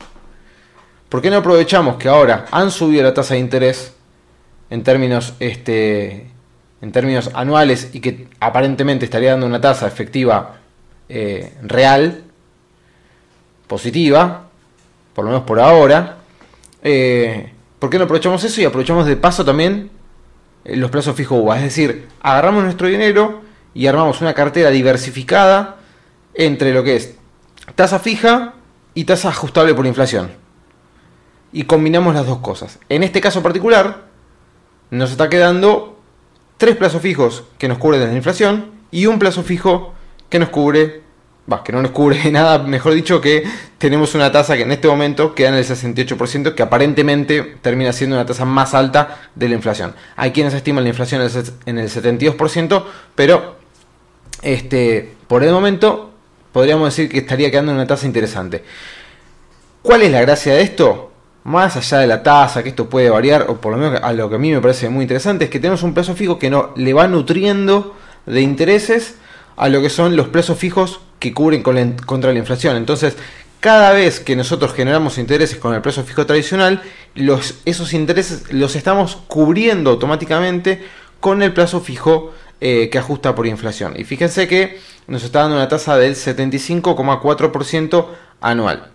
¿Por 1.09 1.23
qué 1.23 1.31
no 1.31 1.37
aprovechamos 1.37 1.97
que 1.97 2.09
ahora 2.09 2.47
han 2.51 2.71
subido 2.71 3.03
la 3.03 3.15
tasa 3.15 3.35
de 3.35 3.41
interés 3.41 3.95
en 4.71 4.83
términos, 4.83 5.35
este, 5.39 6.31
en 6.81 6.93
términos 6.93 7.31
anuales 7.35 7.91
y 7.93 8.01
que 8.01 8.29
aparentemente 8.41 9.05
estaría 9.05 9.31
dando 9.31 9.47
una 9.47 9.61
tasa 9.61 9.87
efectiva 9.87 10.57
eh, 11.09 11.53
real, 11.63 12.25
positiva, 13.67 14.49
por 15.15 15.25
lo 15.25 15.31
menos 15.31 15.45
por 15.45 15.61
ahora? 15.61 16.17
Eh, 16.83 17.53
¿Por 17.79 17.91
qué 17.91 17.99
no 17.99 18.05
aprovechamos 18.05 18.43
eso 18.43 18.61
y 18.61 18.65
aprovechamos 18.65 19.07
de 19.07 19.17
paso 19.17 19.45
también 19.45 19.91
eh, 20.65 20.77
los 20.77 20.91
plazos 20.91 21.15
fijos 21.15 21.39
UVA? 21.41 21.59
Es 21.59 21.65
decir, 21.65 22.09
agarramos 22.23 22.65
nuestro 22.65 22.89
dinero 22.89 23.43
y 23.75 23.87
armamos 23.87 24.21
una 24.21 24.35
cartera 24.35 24.71
diversificada 24.71 25.77
entre 26.35 26.73
lo 26.73 26.83
que 26.83 26.97
es 26.97 27.15
tasa 27.75 27.99
fija 27.99 28.55
y 28.95 29.05
tasa 29.05 29.29
ajustable 29.29 29.75
por 29.75 29.87
inflación 29.87 30.44
y 31.55 31.65
combinamos 31.65 32.15
las 32.15 32.27
dos 32.27 32.39
cosas. 32.39 32.81
En 32.89 33.05
este 33.05 33.21
caso 33.21 33.43
particular, 33.43 34.09
nos 34.91 35.13
está 35.13 35.31
quedando 35.31 35.97
tres 36.59 36.77
plazos 36.77 37.01
fijos 37.01 37.45
que 37.59 37.69
nos 37.69 37.79
cubren 37.79 38.01
de 38.01 38.09
la 38.09 38.13
inflación 38.13 38.73
y 38.91 39.07
un 39.07 39.21
plazo 39.21 39.45
fijo 39.45 39.95
que 40.29 40.41
nos 40.41 40.49
cubre, 40.49 41.03
va, 41.51 41.63
que 41.63 41.71
no 41.73 41.81
nos 41.81 41.93
cubre 41.93 42.31
nada, 42.33 42.59
mejor 42.59 42.93
dicho, 42.93 43.21
que 43.21 43.45
tenemos 43.79 44.17
una 44.17 44.33
tasa 44.33 44.57
que 44.57 44.63
en 44.63 44.73
este 44.73 44.89
momento 44.89 45.33
queda 45.33 45.51
en 45.51 45.55
el 45.55 45.65
68%, 45.65 46.57
que 46.57 46.63
aparentemente 46.65 47.57
termina 47.63 47.93
siendo 47.93 48.17
una 48.17 48.27
tasa 48.27 48.45
más 48.45 48.75
alta 48.75 49.31
de 49.37 49.49
la 49.49 49.55
inflación. 49.55 49.95
Hay 50.17 50.33
quienes 50.33 50.55
estiman 50.55 50.83
la 50.83 50.91
inflación 50.91 51.23
en 51.67 51.79
el 51.79 51.89
72%, 51.89 52.85
pero 53.15 53.59
este, 54.43 55.15
por 55.29 55.45
el 55.45 55.53
momento 55.53 56.11
podríamos 56.51 56.89
decir 56.89 57.09
que 57.09 57.19
estaría 57.19 57.53
quedando 57.53 57.71
una 57.71 57.87
tasa 57.87 58.07
interesante. 58.07 58.65
¿Cuál 59.83 60.03
es 60.03 60.11
la 60.11 60.21
gracia 60.21 60.55
de 60.55 60.63
esto? 60.63 61.13
Más 61.45 61.77
allá 61.77 61.99
de 61.99 62.07
la 62.07 62.23
tasa, 62.23 62.63
que 62.63 62.71
esto 62.71 62.89
puede 62.89 63.11
variar, 63.11 63.47
o 63.49 63.61
por 63.61 63.73
lo 63.73 63.79
menos 63.79 64.01
a 64.03 64.13
lo 64.13 64.29
que 64.29 64.37
a 64.37 64.39
mí 64.39 64.51
me 64.51 64.61
parece 64.61 64.89
muy 64.89 65.03
interesante, 65.03 65.45
es 65.45 65.51
que 65.51 65.61
tenemos 65.61 65.83
un 65.83 65.95
plazo 65.95 66.15
fijo 66.15 66.39
que 66.39 66.51
no, 66.51 66.73
le 66.75 66.93
va 66.95 67.07
nutriendo 67.07 67.95
de 68.27 68.41
intereses 68.41 69.17
a 69.57 69.69
lo 69.69 69.83
que 69.83 69.91
son 69.91 70.17
los 70.17 70.29
plazos 70.29 70.59
fijos 70.59 71.01
que 71.19 71.35
cubren 71.35 71.63
contra 71.63 72.33
la 72.33 72.39
inflación. 72.39 72.77
Entonces, 72.77 73.17
cada 73.61 73.93
vez 73.93 74.21
que 74.21 74.37
nosotros 74.37 74.73
generamos 74.73 75.19
intereses 75.19 75.59
con 75.59 75.75
el 75.75 75.83
plazo 75.83 76.03
fijo 76.03 76.27
tradicional, 76.27 76.83
esos 77.65 77.93
intereses 77.93 78.53
los 78.53 78.75
estamos 78.75 79.17
cubriendo 79.29 79.91
automáticamente 79.91 80.83
con 81.21 81.43
el 81.43 81.53
plazo 81.53 81.81
fijo 81.81 82.35
eh, 82.61 82.89
que 82.91 82.99
ajusta 82.99 83.35
por 83.35 83.47
inflación. 83.47 83.95
Y 83.97 84.05
fíjense 84.05 84.49
que 84.49 84.81
nos 85.07 85.25
está 85.25 85.41
dando 85.41 85.57
una 85.57 85.69
tasa 85.69 85.97
del 85.97 86.15
75,4% 86.15 88.07
anual. 88.41 88.94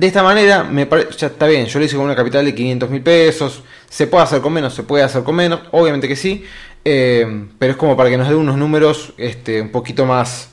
De 0.00 0.06
esta 0.06 0.22
manera, 0.22 0.64
me 0.64 0.88
ya 1.14 1.26
está 1.26 1.46
bien, 1.46 1.66
yo 1.66 1.78
lo 1.78 1.84
hice 1.84 1.94
con 1.94 2.06
una 2.06 2.16
capital 2.16 2.42
de 2.46 2.54
500 2.54 2.88
mil 2.88 3.02
pesos, 3.02 3.62
se 3.86 4.06
puede 4.06 4.24
hacer 4.24 4.40
con 4.40 4.50
menos, 4.50 4.72
se 4.72 4.82
puede 4.82 5.04
hacer 5.04 5.22
con 5.22 5.34
menos, 5.34 5.60
obviamente 5.72 6.08
que 6.08 6.16
sí, 6.16 6.42
Eh, 6.82 7.26
pero 7.58 7.72
es 7.72 7.76
como 7.76 7.94
para 7.98 8.08
que 8.08 8.16
nos 8.16 8.26
dé 8.26 8.34
unos 8.34 8.56
números 8.56 9.12
este, 9.18 9.60
un 9.60 9.68
poquito 9.68 10.06
más, 10.06 10.48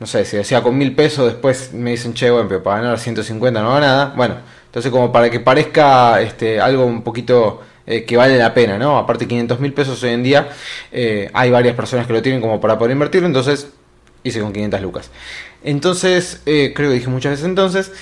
no 0.00 0.06
sé, 0.06 0.24
si 0.24 0.38
decía 0.38 0.62
con 0.62 0.78
mil 0.78 0.94
pesos, 0.94 1.26
después 1.26 1.74
me 1.74 1.90
dicen, 1.90 2.14
che, 2.14 2.30
bueno, 2.30 2.48
pero 2.48 2.62
para 2.62 2.80
ganar 2.80 2.98
150 2.98 3.60
no 3.62 3.68
va 3.68 3.80
nada. 3.80 4.14
Bueno, 4.16 4.36
entonces 4.64 4.90
como 4.90 5.12
para 5.12 5.28
que 5.28 5.40
parezca 5.40 6.22
este, 6.22 6.58
algo 6.58 6.86
un 6.86 7.02
poquito 7.02 7.60
eh, 7.86 8.04
que 8.04 8.16
vale 8.16 8.38
la 8.38 8.54
pena, 8.54 8.78
¿no? 8.78 8.96
Aparte 8.96 9.28
500 9.28 9.60
mil 9.60 9.74
pesos 9.74 10.02
hoy 10.02 10.12
en 10.12 10.22
día, 10.22 10.48
eh, 10.90 11.30
hay 11.34 11.50
varias 11.50 11.76
personas 11.76 12.06
que 12.06 12.14
lo 12.14 12.22
tienen 12.22 12.40
como 12.40 12.58
para 12.62 12.78
poder 12.78 12.92
invertirlo, 12.92 13.26
entonces 13.28 13.68
hice 14.22 14.40
con 14.40 14.54
500 14.54 14.80
lucas. 14.80 15.10
Entonces, 15.62 16.40
creo 16.44 16.72
que 16.74 16.94
dije 16.94 17.08
muchas 17.08 17.32
veces 17.32 17.44
entonces, 17.46 17.92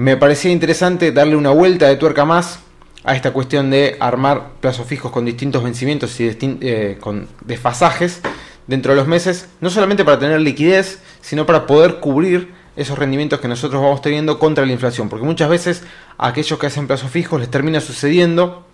me 0.00 0.16
parecía 0.16 0.50
interesante 0.50 1.12
darle 1.12 1.36
una 1.36 1.50
vuelta 1.50 1.86
de 1.86 1.96
tuerca 1.96 2.24
más 2.24 2.60
a 3.04 3.14
esta 3.14 3.34
cuestión 3.34 3.68
de 3.68 3.98
armar 4.00 4.52
plazos 4.62 4.86
fijos 4.86 5.12
con 5.12 5.26
distintos 5.26 5.62
vencimientos 5.62 6.18
y 6.20 6.38
eh, 6.40 6.96
con 6.98 7.28
desfasajes 7.42 8.22
dentro 8.66 8.92
de 8.92 8.96
los 8.96 9.06
meses, 9.06 9.50
no 9.60 9.68
solamente 9.68 10.02
para 10.02 10.18
tener 10.18 10.40
liquidez, 10.40 11.02
sino 11.20 11.44
para 11.44 11.66
poder 11.66 12.00
cubrir 12.00 12.50
esos 12.76 12.98
rendimientos 12.98 13.40
que 13.40 13.48
nosotros 13.48 13.82
vamos 13.82 14.00
teniendo 14.00 14.38
contra 14.38 14.64
la 14.64 14.72
inflación, 14.72 15.10
porque 15.10 15.26
muchas 15.26 15.50
veces 15.50 15.82
a 16.16 16.28
aquellos 16.28 16.58
que 16.58 16.66
hacen 16.66 16.86
plazos 16.86 17.10
fijos 17.10 17.38
les 17.38 17.50
termina 17.50 17.82
sucediendo 17.82 18.66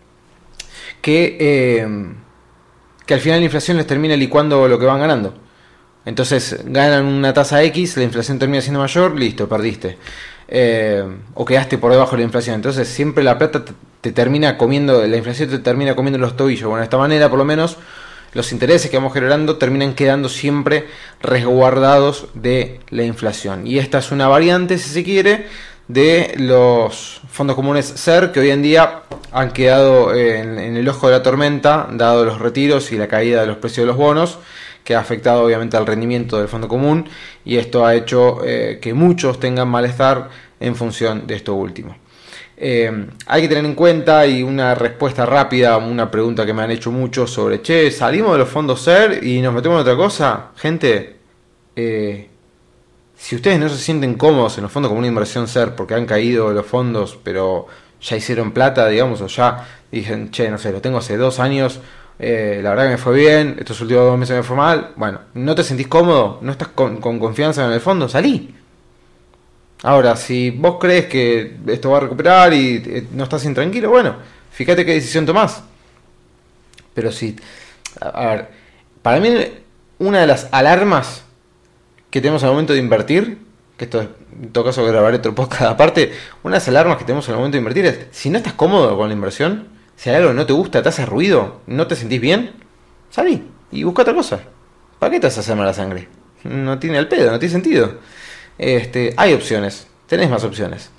que, 1.02 1.38
eh, 1.40 1.88
que 3.04 3.14
al 3.14 3.20
final 3.20 3.40
la 3.40 3.46
inflación 3.46 3.78
les 3.78 3.86
termina 3.88 4.14
licuando 4.14 4.68
lo 4.68 4.78
que 4.78 4.86
van 4.86 5.00
ganando. 5.00 5.34
Entonces 6.04 6.60
ganan 6.66 7.04
una 7.04 7.32
tasa 7.32 7.64
X, 7.64 7.96
la 7.96 8.04
inflación 8.04 8.38
termina 8.38 8.62
siendo 8.62 8.78
mayor, 8.78 9.18
listo, 9.18 9.48
perdiste. 9.48 9.98
Eh, 10.48 11.04
o 11.34 11.44
quedaste 11.44 11.76
por 11.78 11.90
debajo 11.90 12.12
de 12.12 12.18
la 12.18 12.24
inflación. 12.24 12.56
Entonces 12.56 12.88
siempre 12.88 13.24
la 13.24 13.38
plata 13.38 13.64
te, 14.00 14.12
termina 14.12 14.56
comiendo, 14.56 15.04
la 15.06 15.16
inflación 15.16 15.50
te 15.50 15.58
termina 15.58 15.96
comiendo 15.96 16.18
los 16.18 16.36
tobillos. 16.36 16.64
Bueno, 16.64 16.78
de 16.78 16.84
esta 16.84 16.98
manera 16.98 17.28
por 17.28 17.38
lo 17.38 17.44
menos 17.44 17.76
los 18.32 18.52
intereses 18.52 18.90
que 18.90 18.96
vamos 18.96 19.12
generando 19.12 19.56
terminan 19.56 19.94
quedando 19.94 20.28
siempre 20.28 20.86
resguardados 21.20 22.28
de 22.34 22.80
la 22.90 23.02
inflación. 23.02 23.66
Y 23.66 23.78
esta 23.78 23.98
es 23.98 24.12
una 24.12 24.28
variante, 24.28 24.78
si 24.78 24.90
se 24.90 25.02
quiere, 25.02 25.46
de 25.88 26.34
los 26.36 27.20
fondos 27.30 27.56
comunes 27.56 27.86
SER 27.86 28.32
que 28.32 28.40
hoy 28.40 28.50
en 28.50 28.62
día 28.62 29.02
han 29.32 29.52
quedado 29.52 30.14
en, 30.14 30.58
en 30.58 30.76
el 30.76 30.88
ojo 30.88 31.08
de 31.08 31.14
la 31.14 31.22
tormenta, 31.22 31.88
dado 31.90 32.24
los 32.24 32.38
retiros 32.38 32.92
y 32.92 32.98
la 32.98 33.08
caída 33.08 33.40
de 33.40 33.46
los 33.46 33.56
precios 33.56 33.84
de 33.84 33.86
los 33.86 33.96
bonos 33.96 34.38
que 34.86 34.94
ha 34.94 35.00
afectado 35.00 35.42
obviamente 35.42 35.76
al 35.76 35.84
rendimiento 35.84 36.38
del 36.38 36.46
fondo 36.46 36.68
común 36.68 37.08
y 37.44 37.56
esto 37.56 37.84
ha 37.84 37.96
hecho 37.96 38.38
eh, 38.44 38.78
que 38.80 38.94
muchos 38.94 39.40
tengan 39.40 39.66
malestar 39.66 40.30
en 40.60 40.76
función 40.76 41.26
de 41.26 41.34
esto 41.34 41.54
último. 41.54 41.96
Eh, 42.56 43.08
hay 43.26 43.42
que 43.42 43.48
tener 43.48 43.64
en 43.64 43.74
cuenta 43.74 44.24
y 44.28 44.44
una 44.44 44.76
respuesta 44.76 45.26
rápida 45.26 45.76
una 45.76 46.08
pregunta 46.08 46.46
que 46.46 46.54
me 46.54 46.62
han 46.62 46.70
hecho 46.70 46.92
muchos 46.92 47.32
sobre, 47.32 47.60
che, 47.62 47.90
salimos 47.90 48.32
de 48.32 48.38
los 48.38 48.48
fondos 48.48 48.80
SER 48.80 49.26
y 49.26 49.42
nos 49.42 49.52
metemos 49.52 49.74
en 49.74 49.80
otra 49.80 49.96
cosa. 49.96 50.50
Gente, 50.54 51.16
eh, 51.74 52.28
si 53.16 53.34
ustedes 53.34 53.58
no 53.58 53.68
se 53.68 53.78
sienten 53.78 54.14
cómodos 54.14 54.56
en 54.56 54.62
los 54.62 54.72
fondos 54.72 54.90
como 54.90 55.00
una 55.00 55.08
inversión 55.08 55.48
SER 55.48 55.74
porque 55.74 55.94
han 55.94 56.06
caído 56.06 56.52
los 56.52 56.64
fondos 56.64 57.18
pero 57.24 57.66
ya 58.00 58.16
hicieron 58.16 58.52
plata, 58.52 58.86
digamos, 58.86 59.20
o 59.20 59.26
ya 59.26 59.66
dicen, 59.90 60.30
che, 60.30 60.48
no 60.48 60.58
sé, 60.58 60.70
lo 60.70 60.80
tengo 60.80 60.98
hace 60.98 61.16
dos 61.16 61.40
años 61.40 61.80
eh, 62.18 62.60
la 62.62 62.70
verdad 62.70 62.84
que 62.84 62.90
me 62.90 62.98
fue 62.98 63.14
bien, 63.14 63.56
estos 63.58 63.80
últimos 63.80 64.04
dos 64.04 64.18
meses 64.18 64.36
me 64.36 64.42
fue 64.42 64.56
mal. 64.56 64.92
Bueno, 64.96 65.20
¿no 65.34 65.54
te 65.54 65.62
sentís 65.62 65.86
cómodo? 65.88 66.38
¿No 66.42 66.52
estás 66.52 66.68
con, 66.68 66.98
confianza 66.98 67.66
en 67.66 67.72
el 67.72 67.80
fondo? 67.80 68.08
Salí. 68.08 68.54
Ahora, 69.82 70.16
si 70.16 70.50
vos 70.50 70.78
crees 70.80 71.06
que 71.06 71.56
esto 71.66 71.90
va 71.90 71.98
a 71.98 72.00
recuperar 72.00 72.52
y 72.54 72.82
eh, 72.86 73.06
no 73.12 73.24
estás 73.24 73.44
intranquilo, 73.44 73.90
bueno, 73.90 74.16
fíjate 74.50 74.84
qué 74.86 74.94
decisión 74.94 75.26
tomás. 75.26 75.62
Pero 76.94 77.12
si, 77.12 77.36
a 78.00 78.26
ver, 78.26 78.48
para 79.02 79.20
mí 79.20 79.28
una 79.98 80.20
de 80.20 80.26
las 80.26 80.48
alarmas 80.50 81.24
que 82.10 82.22
tenemos 82.22 82.42
al 82.42 82.50
momento 82.50 82.72
de 82.72 82.78
invertir, 82.78 83.38
que 83.76 83.84
esto 83.84 84.00
en 84.00 84.50
todo 84.52 84.64
caso 84.64 84.84
grabaré 84.84 85.18
otro 85.18 85.34
podcast 85.34 85.62
aparte, 85.62 86.12
una 86.42 86.54
de 86.54 86.60
las 86.60 86.68
alarmas 86.68 86.96
que 86.96 87.04
tenemos 87.04 87.28
al 87.28 87.36
momento 87.36 87.56
de 87.56 87.58
invertir 87.58 87.84
es, 87.84 88.06
si 88.12 88.30
no 88.30 88.38
estás 88.38 88.54
cómodo 88.54 88.96
con 88.96 89.08
la 89.08 89.14
inversión, 89.14 89.75
si 89.96 90.10
hay 90.10 90.16
algo 90.16 90.28
que 90.28 90.34
no 90.34 90.46
te 90.46 90.52
gusta, 90.52 90.82
te 90.82 90.88
hace 90.88 91.06
ruido, 91.06 91.60
no 91.66 91.86
te 91.86 91.96
sentís 91.96 92.20
bien, 92.20 92.52
salí 93.10 93.42
y 93.72 93.82
busca 93.82 94.02
otra 94.02 94.14
cosa. 94.14 94.40
¿Para 94.98 95.10
qué 95.10 95.20
te 95.20 95.26
vas 95.26 95.36
a 95.36 95.40
hacer 95.40 95.56
mala 95.56 95.72
sangre? 95.72 96.08
No 96.44 96.78
tiene 96.78 96.98
el 96.98 97.08
pedo, 97.08 97.30
no 97.30 97.38
tiene 97.38 97.52
sentido. 97.52 97.94
Este, 98.58 99.14
hay 99.16 99.32
opciones, 99.32 99.86
tenés 100.06 100.30
más 100.30 100.44
opciones. 100.44 100.90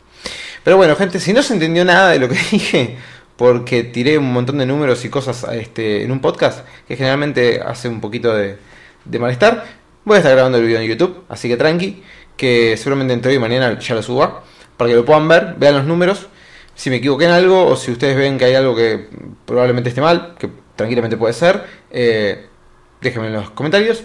Pero 0.63 0.77
bueno, 0.77 0.95
gente, 0.95 1.19
si 1.19 1.33
no 1.33 1.41
se 1.41 1.53
entendió 1.53 1.85
nada 1.85 2.09
de 2.09 2.19
lo 2.19 2.27
que 2.27 2.35
dije, 2.51 2.97
porque 3.37 3.83
tiré 3.83 4.17
un 4.17 4.33
montón 4.33 4.57
de 4.57 4.65
números 4.65 5.05
y 5.05 5.09
cosas 5.09 5.45
este, 5.51 6.03
en 6.03 6.11
un 6.11 6.19
podcast, 6.19 6.65
que 6.87 6.95
generalmente 6.95 7.61
hace 7.61 7.87
un 7.87 8.01
poquito 8.01 8.35
de, 8.35 8.57
de 9.05 9.19
malestar, 9.19 9.65
voy 10.03 10.15
a 10.15 10.17
estar 10.19 10.33
grabando 10.33 10.57
el 10.57 10.65
video 10.65 10.81
en 10.81 10.87
YouTube, 10.87 11.23
así 11.29 11.47
que 11.47 11.55
tranqui, 11.55 12.03
que 12.35 12.75
seguramente 12.77 13.13
entre 13.13 13.31
hoy 13.31 13.37
y 13.37 13.39
mañana 13.39 13.79
ya 13.79 13.95
lo 13.95 14.03
suba, 14.03 14.43
para 14.75 14.89
que 14.89 14.95
lo 14.95 15.05
puedan 15.05 15.27
ver, 15.27 15.55
vean 15.57 15.75
los 15.75 15.85
números 15.85 16.27
si 16.77 16.91
me 16.91 16.97
equivoqué 16.97 17.25
en 17.25 17.31
algo 17.31 17.65
o 17.65 17.75
si 17.75 17.91
ustedes 17.91 18.15
ven 18.15 18.37
que 18.37 18.45
hay 18.45 18.53
algo 18.53 18.75
que 18.75 19.07
probablemente 19.45 19.89
esté 19.89 19.99
mal, 19.99 20.35
que 20.37 20.47
tranquilamente 20.75 21.17
puede 21.17 21.33
ser, 21.33 21.63
eh, 21.89 22.45
déjenme 23.01 23.27
en 23.27 23.33
los 23.33 23.49
comentarios. 23.49 24.03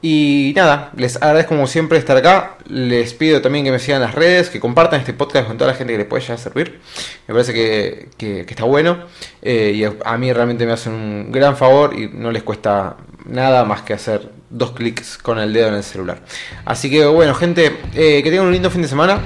Y 0.00 0.52
nada, 0.56 0.92
les 0.96 1.16
agradezco 1.16 1.50
como 1.50 1.66
siempre 1.66 1.98
estar 1.98 2.16
acá. 2.16 2.56
Les 2.68 3.12
pido 3.12 3.42
también 3.42 3.64
que 3.64 3.70
me 3.70 3.78
sigan 3.78 4.00
las 4.00 4.14
redes, 4.14 4.50
que 4.50 4.60
compartan 4.60 5.00
este 5.00 5.12
podcast 5.12 5.46
con 5.46 5.58
toda 5.58 5.72
la 5.72 5.76
gente 5.76 5.92
que 5.92 5.98
les 5.98 6.06
pueda 6.06 6.22
ya 6.22 6.38
servir. 6.38 6.80
Me 7.26 7.34
parece 7.34 7.52
que, 7.52 8.44
está 8.48 8.64
bueno. 8.64 9.04
Eh, 9.42 9.72
y 9.74 9.84
a 9.84 10.16
mí 10.16 10.32
realmente 10.32 10.64
me 10.64 10.72
hacen 10.72 10.92
un 10.92 11.32
gran 11.32 11.56
favor 11.56 11.98
y 11.98 12.08
no 12.08 12.30
les 12.30 12.42
cuesta 12.42 12.96
nada 13.26 13.64
más 13.64 13.82
que 13.82 13.92
hacer 13.92 14.30
dos 14.48 14.72
clics 14.72 15.18
con 15.18 15.38
el 15.38 15.52
dedo 15.52 15.68
en 15.68 15.74
el 15.74 15.82
celular. 15.82 16.22
Así 16.64 16.90
que 16.90 17.04
bueno, 17.06 17.34
gente, 17.34 17.76
eh, 17.94 18.22
que 18.22 18.30
tengan 18.30 18.46
un 18.46 18.52
lindo 18.52 18.70
fin 18.70 18.82
de 18.82 18.88
semana. 18.88 19.20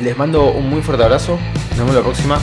Les 0.00 0.16
mando 0.16 0.52
un 0.52 0.68
muy 0.68 0.82
fuerte 0.82 1.04
abrazo. 1.04 1.38
Nos 1.70 1.78
vemos 1.78 1.94
la 1.94 2.02
próxima. 2.02 2.38